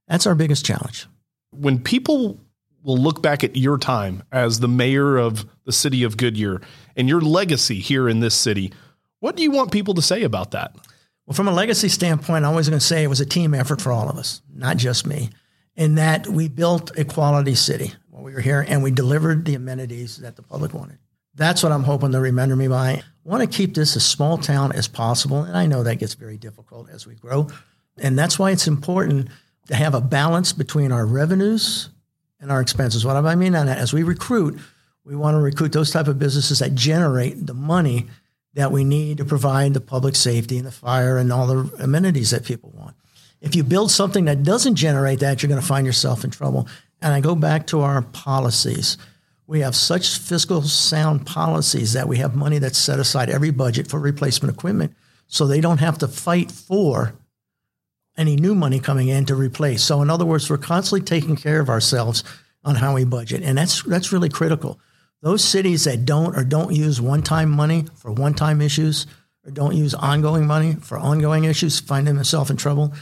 that's 0.09 0.27
our 0.27 0.35
biggest 0.35 0.65
challenge. 0.65 1.07
When 1.51 1.79
people 1.79 2.41
will 2.83 2.99
look 2.99 3.23
back 3.23 3.45
at 3.45 3.57
your 3.57 3.79
time 3.79 4.23
as 4.33 4.61
the 4.61 4.69
mayor 4.69 5.17
of 5.17 5.47
the 5.65 5.73
city 5.73 6.03
of 6.03 6.17
Goodyear 6.17 6.61
and 6.97 7.09
your 7.09 7.21
legacy 7.21 7.79
here 7.79 8.09
in 8.09 8.21
this 8.21 8.35
city, 8.35 8.73
what 9.21 9.37
do 9.37 9.43
you 9.43 9.53
want 9.53 9.73
people 9.73 9.95
to 9.95 10.03
say 10.03 10.25
about 10.25 10.51
that? 10.51 10.77
Well, 11.25 11.35
from 11.35 11.49
a 11.49 11.53
legacy 11.53 11.89
standpoint, 11.89 12.45
I'm 12.45 12.51
always 12.51 12.69
going 12.69 12.79
to 12.79 12.85
say 12.85 13.03
it 13.03 13.09
was 13.09 13.21
a 13.21 13.27
team 13.27 13.55
effort 13.55 13.81
for 13.81 13.93
all 13.93 14.11
of 14.11 14.19
us, 14.19 14.43
not 14.53 14.77
just 14.77 15.07
me, 15.07 15.31
in 15.77 15.95
that 15.95 16.27
we 16.27 16.49
built 16.49 16.99
a 16.99 17.05
quality 17.05 17.55
city 17.55 17.95
while 18.11 18.23
we 18.23 18.35
were 18.35 18.41
here 18.41 18.65
and 18.67 18.83
we 18.83 18.91
delivered 18.91 19.45
the 19.45 19.55
amenities 19.55 20.19
that 20.19 20.37
the 20.37 20.43
public 20.43 20.75
wanted. 20.75 20.99
That's 21.35 21.63
what 21.63 21.73
I'm 21.73 21.85
hoping 21.85 22.13
to 22.13 22.21
remember 22.21 22.57
me 22.57 22.69
by. 22.69 22.91
I 22.91 23.03
want 23.25 23.43
to 23.43 23.57
keep 23.57 23.75
this 23.75 23.97
as 23.97 24.05
small 24.05 24.39
town 24.39 24.73
as 24.73 24.87
possible, 24.87 25.43
and 25.43 25.57
I 25.57 25.67
know 25.67 25.83
that 25.83 25.97
gets 25.97 26.15
very 26.15 26.37
difficult 26.37 26.89
as 26.91 27.07
we 27.07 27.15
grow. 27.15 27.49
And 27.99 28.19
that's 28.19 28.39
why 28.39 28.51
it's 28.51 28.67
important 28.67 29.29
to 29.69 29.75
have 29.75 29.95
a 29.95 30.01
balance 30.01 30.53
between 30.53 30.93
our 30.93 31.07
revenues 31.07 31.89
and 32.41 32.53
our 32.53 32.61
expenses. 32.61 33.05
What 33.05 33.21
do 33.21 33.27
I 33.27 33.35
mean 33.35 33.55
on 33.55 33.67
that, 33.67 33.79
as 33.79 33.93
we 33.93 34.03
recruit, 34.03 34.59
we 35.05 35.17
want 35.17 35.35
to 35.35 35.41
recruit 35.41 35.73
those 35.73 35.91
type 35.91 36.07
of 36.07 36.19
businesses 36.19 36.59
that 36.59 36.75
generate 36.75 37.47
the 37.47 37.55
money 37.55 38.07
that 38.55 38.71
we 38.71 38.85
need 38.85 39.19
to 39.19 39.25
provide 39.25 39.75
the 39.75 39.81
public 39.81 40.15
safety 40.15 40.57
and 40.59 40.67
the 40.67 40.73
fire 40.73 41.19
and 41.19 41.33
all 41.33 41.47
the 41.47 41.83
amenities 41.83 42.31
that 42.31 42.45
people 42.45 42.73
want. 42.77 42.95
If 43.41 43.55
you 43.55 43.65
build 43.65 43.91
something 43.91 44.27
that 44.27 44.43
doesn't 44.43 44.77
generate 44.77 45.21
that, 45.21 45.43
you're 45.43 45.49
going 45.49 45.61
to 45.61 45.67
find 45.67 45.87
yourself 45.87 46.25
in 46.25 46.31
trouble. 46.31 46.69
And 47.03 47.13
I 47.13 47.21
go 47.21 47.35
back 47.35 47.67
to 47.69 47.81
our 47.81 48.03
policies. 48.03 48.97
We 49.47 49.61
have 49.61 49.77
such 49.77 50.19
fiscal 50.19 50.63
sound 50.63 51.27
policies 51.27 51.93
that 51.93 52.09
we 52.09 52.17
have 52.19 52.35
money 52.35 52.59
that's 52.59 52.79
set 52.79 52.99
aside 52.99 53.29
every 53.29 53.51
budget 53.51 53.89
for 53.89 54.01
replacement 54.01 54.55
equipment 54.55 54.95
so 55.27 55.47
they 55.47 55.61
don't 55.61 55.81
have 55.81 55.99
to 55.99 56.09
fight 56.09 56.51
for 56.51 57.15
any 58.17 58.37
new 58.37 58.55
money 58.55 58.81
coming 58.81 59.09
in 59.09 59.27
to 59.27 59.35
replace. 59.35 59.83
So 59.83 60.01
in 60.01 60.09
other 60.09 60.25
words, 60.25 60.49
we're 60.49 60.59
constantly 60.59 61.05
taking 61.05 61.37
care 61.37 61.61
of 61.61 61.69
ourselves 61.69 62.25
on 62.65 62.77
how 62.77 62.95
we 62.95 63.05
budget. 63.05 63.43
And 63.43 63.59
that's 63.59 63.83
that's 63.83 64.13
really 64.13 64.29
critical. 64.29 64.79
Those 65.21 65.45
cities 65.45 65.85
that 65.85 66.05
don't 66.05 66.37
or 66.37 66.45
don't 66.45 66.75
use 66.75 67.01
one-time 67.01 67.51
money 67.51 67.87
for 67.97 68.13
one-time 68.13 68.61
issues 68.61 69.07
or 69.45 69.51
don't 69.51 69.77
use 69.77 69.95
ongoing 69.95 70.47
money 70.47 70.75
for 70.75 70.99
ongoing 70.99 71.45
issues 71.45 71.81
find 71.81 72.07
themselves 72.07 72.51
in 72.51 72.57
trouble. 72.57 72.95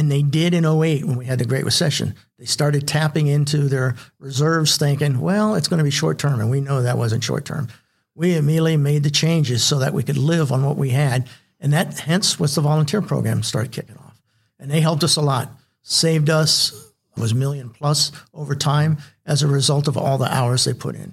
And 0.00 0.10
they 0.10 0.22
did 0.22 0.54
in 0.54 0.64
08 0.64 1.04
when 1.04 1.18
we 1.18 1.26
had 1.26 1.38
the 1.38 1.44
Great 1.44 1.66
Recession. 1.66 2.14
They 2.38 2.46
started 2.46 2.88
tapping 2.88 3.26
into 3.26 3.68
their 3.68 3.96
reserves 4.18 4.78
thinking, 4.78 5.20
well, 5.20 5.56
it's 5.56 5.68
going 5.68 5.76
to 5.76 5.84
be 5.84 5.90
short 5.90 6.18
term. 6.18 6.40
And 6.40 6.50
we 6.50 6.62
know 6.62 6.80
that 6.80 6.96
wasn't 6.96 7.22
short 7.22 7.44
term. 7.44 7.68
We 8.14 8.34
immediately 8.34 8.78
made 8.78 9.02
the 9.02 9.10
changes 9.10 9.62
so 9.62 9.78
that 9.80 9.92
we 9.92 10.02
could 10.02 10.16
live 10.16 10.52
on 10.52 10.64
what 10.64 10.78
we 10.78 10.88
had. 10.88 11.28
And 11.60 11.74
that 11.74 11.98
hence 11.98 12.40
was 12.40 12.54
the 12.54 12.62
volunteer 12.62 13.02
program 13.02 13.42
started 13.42 13.72
kicking 13.72 13.98
off. 13.98 14.18
And 14.58 14.70
they 14.70 14.80
helped 14.80 15.04
us 15.04 15.16
a 15.16 15.20
lot, 15.20 15.52
saved 15.82 16.30
us, 16.30 16.72
was 17.18 17.34
million 17.34 17.68
plus 17.68 18.10
over 18.32 18.54
time 18.54 18.96
as 19.26 19.42
a 19.42 19.48
result 19.48 19.86
of 19.86 19.98
all 19.98 20.16
the 20.16 20.34
hours 20.34 20.64
they 20.64 20.72
put 20.72 20.94
in. 20.94 21.12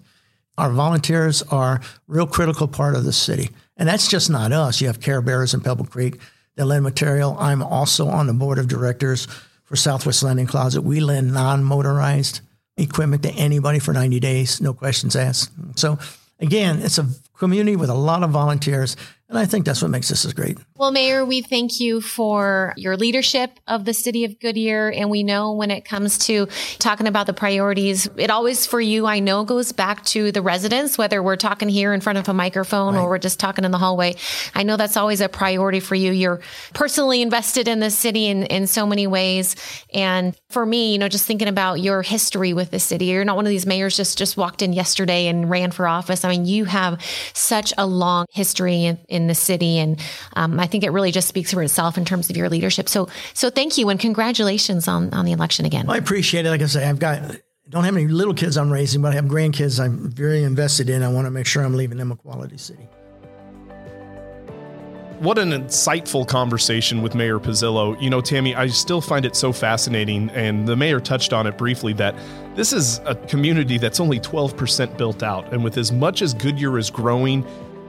Our 0.58 0.72
volunteers 0.72 1.44
are 1.44 1.82
real 2.08 2.26
critical 2.26 2.70
part 2.70 2.96
of 2.96 3.04
the 3.04 3.12
city. 3.12 3.50
And 3.76 3.90
that's 3.90 4.08
just 4.08 4.30
not 4.30 4.54
us. 4.54 4.80
You 4.80 4.88
have 4.88 5.02
Care 5.02 5.22
Bearers 5.22 5.54
in 5.54 5.60
Pebble 5.60 5.88
Creek 5.88 6.22
that 6.58 6.66
lend 6.66 6.84
material. 6.84 7.38
I'm 7.40 7.64
also 7.64 8.10
on 8.10 8.28
the 8.28 8.34
board 8.34 8.60
of 8.60 8.68
directors 8.68 9.28
for 9.64 9.76
Southwest 9.76 10.24
Lending 10.24 10.48
Closet. 10.48 10.82
We 10.82 11.00
lend 11.00 11.34
non-motorized 11.34 12.42
equipment 12.76 13.24
to 13.24 13.32
anybody 13.32 13.80
for 13.80 13.94
90 13.94 14.20
days, 14.20 14.62
no 14.62 14.74
questions 14.74 15.16
asked. 15.16 15.52
So 15.76 15.98
again, 16.40 16.80
it's 16.82 16.98
a 16.98 17.08
community 17.38 17.76
with 17.76 17.90
a 17.90 17.96
lot 17.96 18.24
of 18.24 18.32
volunteers 18.32 18.96
and 19.30 19.38
I 19.38 19.46
think 19.46 19.66
that's 19.66 19.82
what 19.82 19.92
makes 19.92 20.08
this 20.08 20.22
so 20.22 20.32
great. 20.32 20.58
Well, 20.78 20.92
Mayor, 20.92 21.26
we 21.26 21.42
thank 21.42 21.82
you 21.82 22.00
for 22.00 22.74
your 22.78 22.96
leadership 22.96 23.60
of 23.68 23.84
the 23.84 23.94
city 23.94 24.24
of 24.24 24.40
Goodyear. 24.40 24.90
And 24.90 25.10
we 25.10 25.24
know 25.24 25.52
when 25.52 25.70
it 25.70 25.84
comes 25.84 26.18
to 26.20 26.48
talking 26.80 27.08
about 27.08 27.28
the 27.28 27.34
priorities, 27.34 28.08
it 28.16 28.30
always 28.30 28.66
for 28.66 28.80
you, 28.80 29.06
I 29.06 29.20
know, 29.20 29.44
goes 29.44 29.74
back 29.74 30.06
to 30.06 30.32
the 30.32 30.42
residents, 30.42 30.98
whether 30.98 31.22
we're 31.22 31.36
talking 31.36 31.68
here 31.68 31.94
in 31.94 32.00
front 32.00 32.20
of 32.20 32.30
a 32.30 32.34
microphone 32.34 32.94
right. 32.94 33.02
or 33.02 33.10
we're 33.10 33.18
just 33.18 33.38
talking 33.38 33.66
in 33.66 33.72
the 33.72 33.78
hallway. 33.78 34.16
I 34.56 34.64
know 34.64 34.78
that's 34.78 34.96
always 34.96 35.20
a 35.20 35.28
priority 35.28 35.82
for 35.82 35.96
you. 35.96 36.14
You're 36.14 36.40
personally 36.74 37.22
invested 37.22 37.68
in 37.68 37.80
the 37.82 37.92
city 37.92 38.28
in, 38.28 38.44
in 38.46 38.66
so 38.66 38.86
many 38.86 39.08
ways. 39.08 39.58
And 39.94 40.38
for 40.50 40.66
me, 40.66 40.94
you 40.94 41.00
know, 41.00 41.10
just 41.10 41.26
thinking 41.26 41.50
about 41.50 41.82
your 41.82 42.02
history 42.02 42.54
with 42.54 42.72
the 42.72 42.80
city, 42.80 43.06
you're 43.06 43.26
not 43.26 43.36
one 43.36 43.46
of 43.46 43.50
these 43.50 43.66
mayors 43.66 43.98
just, 43.98 44.18
just 44.18 44.38
walked 44.38 44.62
in 44.62 44.72
yesterday 44.72 45.28
and 45.28 45.50
ran 45.50 45.72
for 45.72 45.86
office. 45.86 46.24
I 46.24 46.30
mean, 46.30 46.46
you 46.46 46.64
have 46.64 47.02
such 47.34 47.74
a 47.78 47.86
long 47.86 48.26
history 48.32 48.86
in, 48.86 49.00
in 49.10 49.17
in 49.18 49.28
the 49.28 49.36
city. 49.36 49.78
And 49.80 50.00
um, 50.38 50.60
I 50.60 50.68
think 50.68 50.86
it 50.86 50.92
really 50.92 51.12
just 51.12 51.28
speaks 51.28 51.52
for 51.52 51.62
itself 51.62 51.98
in 51.98 52.06
terms 52.06 52.30
of 52.30 52.38
your 52.38 52.50
leadership. 52.50 52.88
So, 52.88 53.10
so 53.34 53.50
thank 53.50 53.78
you 53.78 53.90
and 53.90 54.00
congratulations 54.00 54.88
on, 54.88 55.14
on 55.14 55.26
the 55.26 55.34
election 55.34 55.66
again. 55.66 55.90
I 55.90 55.98
appreciate 55.98 56.46
it. 56.46 56.50
Like 56.50 56.62
I 56.62 56.68
say, 56.68 56.88
I've 56.88 57.00
got, 57.00 57.36
don't 57.70 57.84
have 57.84 57.98
any 57.98 58.08
little 58.08 58.34
kids 58.34 58.56
I'm 58.56 58.72
raising, 58.72 59.02
but 59.02 59.12
I 59.12 59.16
have 59.16 59.26
grandkids 59.26 59.84
I'm 59.84 60.10
very 60.10 60.44
invested 60.44 60.90
in. 60.90 61.04
I 61.04 61.10
want 61.10 61.26
to 61.26 61.32
make 61.32 61.46
sure 61.46 61.64
I'm 61.64 61.76
leaving 61.76 61.98
them 61.98 62.14
a 62.14 62.16
quality 62.16 62.58
city. 62.58 62.88
What 65.20 65.40
an 65.40 65.50
insightful 65.50 66.28
conversation 66.28 67.02
with 67.02 67.16
Mayor 67.16 67.40
Pizzillo. 67.40 68.00
You 68.00 68.12
know, 68.12 68.22
Tammy, 68.22 68.54
I 68.54 68.68
still 68.68 69.02
find 69.02 69.26
it 69.26 69.36
so 69.36 69.52
fascinating, 69.52 70.30
and 70.30 70.68
the 70.68 70.76
mayor 70.76 71.00
touched 71.00 71.34
on 71.34 71.48
it 71.48 71.58
briefly 71.58 71.92
that 71.94 72.16
this 72.54 72.72
is 72.72 73.02
a 73.04 73.16
community 73.16 73.80
that's 73.80 74.00
only 74.00 74.20
12% 74.20 74.96
built 74.96 75.24
out. 75.24 75.52
And 75.52 75.64
with 75.64 75.76
as 75.78 75.92
much 75.92 76.22
as 76.22 76.36
Goodyear 76.36 76.78
is 76.78 76.92
growing, 76.92 77.44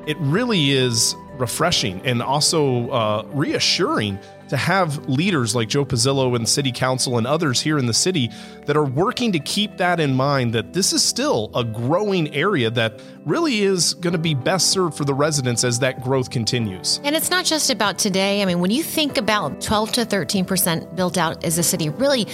it 0.09 0.17
really 0.21 0.71
is 0.71 1.15
refreshing 1.35 2.01
and 2.05 2.23
also 2.23 2.89
uh, 2.91 3.27
reassuring 3.29 4.19
to 4.49 4.57
have 4.57 5.07
leaders 5.07 5.55
like 5.55 5.69
Joe 5.69 5.85
Pizzillo 5.85 6.35
and 6.35 6.49
City 6.49 6.73
Council 6.73 7.19
and 7.19 7.27
others 7.27 7.61
here 7.61 7.77
in 7.77 7.85
the 7.85 7.93
city 7.93 8.31
that 8.65 8.77
are 8.77 8.85
working 8.85 9.33
to 9.33 9.39
keep 9.39 9.77
that 9.77 10.01
in 10.01 10.15
mind 10.15 10.55
that 10.55 10.73
this 10.73 10.95
is 10.95 11.05
still 11.05 11.51
a 11.55 11.63
growing 11.63 12.35
area 12.35 12.71
that 12.71 13.03
really 13.27 13.61
is 13.61 13.93
going 13.95 14.15
to 14.15 14.19
be 14.19 14.35
best 14.35 14.71
served 14.71 14.97
for 14.97 15.05
the 15.05 15.13
residents 15.13 15.65
as 15.65 15.79
that 15.81 16.03
growth 16.03 16.31
continues. 16.31 16.99
And 17.05 17.15
it's 17.15 17.31
not 17.31 17.45
just 17.45 17.69
about 17.69 17.99
today. 17.99 18.41
I 18.41 18.47
mean, 18.47 18.61
when 18.61 18.71
you 18.71 18.83
think 18.83 19.19
about 19.19 19.61
12 19.61 19.93
to 19.93 20.07
13% 20.07 20.97
built 20.97 21.19
out 21.19 21.45
as 21.45 21.59
a 21.59 21.63
city, 21.63 21.91
really 21.91 22.27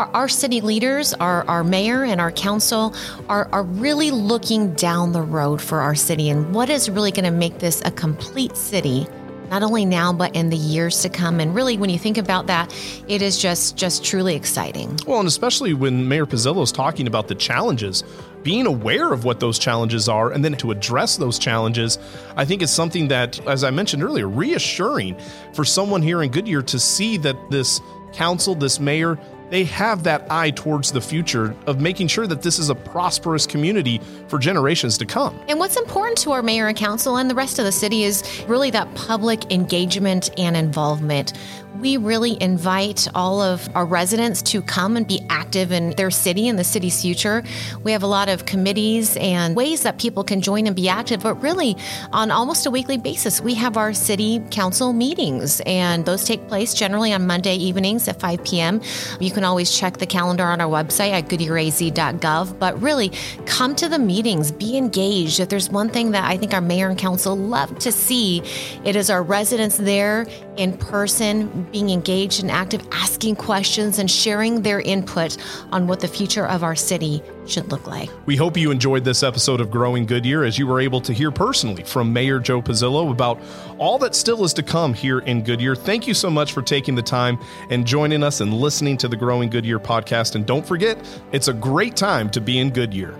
our, 0.00 0.10
our, 0.14 0.28
city 0.28 0.62
leaders, 0.62 1.12
our, 1.14 1.46
our 1.46 1.62
mayor 1.62 2.04
and 2.04 2.20
our 2.22 2.32
council 2.32 2.94
are, 3.28 3.48
are 3.52 3.64
really 3.64 4.10
looking 4.10 4.72
down 4.74 5.12
the 5.12 5.20
road 5.20 5.60
for 5.60 5.80
our 5.80 5.94
city 5.94 6.30
and 6.30 6.54
what 6.54 6.70
is 6.70 6.88
really 6.88 7.10
going 7.10 7.26
to 7.26 7.30
make 7.30 7.58
this 7.58 7.82
a 7.84 7.90
complete 7.90 8.56
city 8.56 9.06
not 9.50 9.64
only 9.64 9.84
now 9.84 10.12
but 10.12 10.34
in 10.36 10.48
the 10.48 10.56
years 10.56 11.02
to 11.02 11.08
come. 11.08 11.40
And 11.40 11.54
really 11.54 11.76
when 11.76 11.90
you 11.90 11.98
think 11.98 12.16
about 12.16 12.46
that 12.46 12.72
it 13.08 13.20
is 13.20 13.36
just 13.36 13.76
just 13.76 14.04
truly 14.04 14.36
exciting. 14.36 14.96
Well 15.06 15.18
and 15.18 15.28
especially 15.28 15.74
when 15.74 16.08
mayor 16.08 16.24
pizzillo 16.24 16.62
is 16.62 16.72
talking 16.72 17.06
about 17.06 17.28
the 17.28 17.34
challenges 17.34 18.04
being 18.42 18.66
aware 18.66 19.12
of 19.12 19.24
what 19.24 19.40
those 19.40 19.58
challenges 19.58 20.08
are 20.08 20.30
and 20.30 20.42
then 20.42 20.54
to 20.54 20.70
address 20.70 21.18
those 21.18 21.38
challenges 21.38 21.98
i 22.36 22.44
think 22.44 22.62
is 22.62 22.70
something 22.70 23.08
that 23.08 23.38
as 23.46 23.64
i 23.64 23.70
mentioned 23.70 24.02
earlier 24.02 24.26
reassuring 24.26 25.14
for 25.52 25.62
someone 25.62 26.00
here 26.00 26.22
in 26.22 26.30
goodyear 26.30 26.62
to 26.62 26.78
see 26.78 27.18
that 27.18 27.36
this 27.50 27.82
council 28.14 28.54
this 28.54 28.80
mayor 28.80 29.18
they 29.50 29.64
have 29.64 30.04
that 30.04 30.26
eye 30.30 30.50
towards 30.50 30.92
the 30.92 31.00
future 31.00 31.54
of 31.66 31.80
making 31.80 32.08
sure 32.08 32.26
that 32.26 32.42
this 32.42 32.58
is 32.58 32.70
a 32.70 32.74
prosperous 32.74 33.46
community 33.46 34.00
for 34.28 34.38
generations 34.38 34.96
to 34.98 35.04
come. 35.04 35.38
And 35.48 35.58
what's 35.58 35.76
important 35.76 36.18
to 36.18 36.32
our 36.32 36.42
mayor 36.42 36.68
and 36.68 36.76
council 36.76 37.16
and 37.16 37.28
the 37.28 37.34
rest 37.34 37.58
of 37.58 37.64
the 37.64 37.72
city 37.72 38.04
is 38.04 38.22
really 38.46 38.70
that 38.70 38.92
public 38.94 39.50
engagement 39.52 40.30
and 40.38 40.56
involvement 40.56 41.32
we 41.78 41.96
really 41.96 42.40
invite 42.42 43.08
all 43.14 43.40
of 43.40 43.68
our 43.74 43.86
residents 43.86 44.42
to 44.42 44.62
come 44.62 44.96
and 44.96 45.06
be 45.06 45.20
active 45.30 45.72
in 45.72 45.90
their 45.92 46.10
city 46.10 46.48
and 46.48 46.58
the 46.58 46.64
city's 46.64 47.00
future. 47.00 47.42
We 47.82 47.92
have 47.92 48.02
a 48.02 48.06
lot 48.06 48.28
of 48.28 48.46
committees 48.46 49.16
and 49.16 49.54
ways 49.56 49.82
that 49.82 49.98
people 49.98 50.24
can 50.24 50.40
join 50.40 50.66
and 50.66 50.74
be 50.74 50.88
active, 50.88 51.22
but 51.22 51.34
really 51.36 51.76
on 52.12 52.30
almost 52.30 52.66
a 52.66 52.70
weekly 52.70 52.98
basis, 52.98 53.40
we 53.40 53.54
have 53.54 53.76
our 53.76 53.92
city 53.92 54.42
council 54.50 54.92
meetings, 54.92 55.60
and 55.66 56.04
those 56.04 56.24
take 56.24 56.46
place 56.48 56.74
generally 56.74 57.12
on 57.12 57.26
Monday 57.26 57.54
evenings 57.56 58.08
at 58.08 58.20
5 58.20 58.44
p.m. 58.44 58.80
You 59.20 59.30
can 59.30 59.44
always 59.44 59.70
check 59.70 59.98
the 59.98 60.06
calendar 60.06 60.44
on 60.44 60.60
our 60.60 60.68
website 60.68 61.12
at 61.12 61.28
goodyearaz.gov, 61.28 62.58
but 62.58 62.80
really 62.80 63.10
come 63.46 63.74
to 63.76 63.88
the 63.88 63.98
meetings, 63.98 64.52
be 64.52 64.76
engaged. 64.76 65.40
If 65.40 65.48
there's 65.48 65.70
one 65.70 65.88
thing 65.88 66.10
that 66.12 66.24
I 66.24 66.36
think 66.36 66.52
our 66.54 66.60
mayor 66.60 66.88
and 66.88 66.98
council 66.98 67.36
love 67.36 67.78
to 67.80 67.92
see, 67.92 68.42
it 68.84 68.96
is 68.96 69.10
our 69.10 69.22
residents 69.22 69.76
there 69.76 70.26
in 70.56 70.76
person 70.76 71.59
being 71.64 71.90
engaged 71.90 72.40
and 72.42 72.50
active, 72.50 72.86
asking 72.92 73.36
questions, 73.36 73.98
and 73.98 74.10
sharing 74.10 74.62
their 74.62 74.80
input 74.80 75.36
on 75.72 75.86
what 75.86 76.00
the 76.00 76.08
future 76.08 76.46
of 76.46 76.62
our 76.62 76.76
city 76.76 77.22
should 77.46 77.70
look 77.70 77.86
like. 77.86 78.10
We 78.26 78.36
hope 78.36 78.56
you 78.56 78.70
enjoyed 78.70 79.04
this 79.04 79.22
episode 79.22 79.60
of 79.60 79.70
Growing 79.70 80.06
Goodyear 80.06 80.44
as 80.44 80.58
you 80.58 80.66
were 80.66 80.80
able 80.80 81.00
to 81.02 81.12
hear 81.12 81.30
personally 81.30 81.82
from 81.84 82.12
Mayor 82.12 82.38
Joe 82.38 82.62
Pizzillo 82.62 83.10
about 83.10 83.40
all 83.78 83.98
that 83.98 84.14
still 84.14 84.44
is 84.44 84.52
to 84.54 84.62
come 84.62 84.94
here 84.94 85.20
in 85.20 85.42
Goodyear. 85.42 85.74
Thank 85.74 86.06
you 86.06 86.14
so 86.14 86.30
much 86.30 86.52
for 86.52 86.62
taking 86.62 86.94
the 86.94 87.02
time 87.02 87.38
and 87.70 87.86
joining 87.86 88.22
us 88.22 88.40
and 88.40 88.54
listening 88.54 88.96
to 88.98 89.08
the 89.08 89.16
Growing 89.16 89.50
Goodyear 89.50 89.78
podcast. 89.78 90.34
And 90.34 90.46
don't 90.46 90.66
forget, 90.66 90.98
it's 91.32 91.48
a 91.48 91.52
great 91.52 91.96
time 91.96 92.30
to 92.30 92.40
be 92.40 92.58
in 92.58 92.70
Goodyear. 92.70 93.18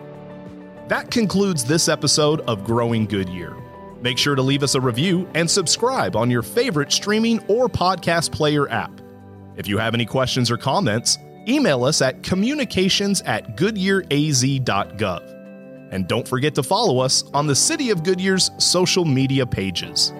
That 0.89 1.11
concludes 1.11 1.65
this 1.65 1.89
episode 1.89 2.41
of 2.43 2.65
Growing 2.65 3.07
Goodyear. 3.07 3.57
Make 4.03 4.19
sure 4.19 4.35
to 4.35 4.43
leave 4.43 4.63
us 4.63 4.75
a 4.75 4.81
review 4.81 5.29
and 5.35 5.51
subscribe 5.51 6.17
on 6.17 6.31
your 6.31 6.43
favorite 6.43 6.93
streaming 6.93 7.39
or 7.49 7.69
podcast 7.69 8.33
player 8.33 8.69
app. 8.71 9.01
If 9.57 9.69
you 9.69 9.79
have 9.79 9.95
any 9.95 10.07
questions 10.07 10.51
or 10.51 10.57
comments, 10.57 11.19
email 11.47 11.85
us 11.85 12.01
at 12.01 12.23
communications 12.23 13.21
at 13.23 13.57
goodyearaz.gov. 13.57 15.37
And 15.93 16.07
don't 16.07 16.27
forget 16.27 16.55
to 16.55 16.63
follow 16.63 17.01
us 17.01 17.25
on 17.35 17.47
the 17.47 17.55
City 17.55 17.91
of 17.91 18.05
Goodyear's 18.05 18.51
social 18.59 19.05
media 19.05 19.45
pages. 19.45 20.13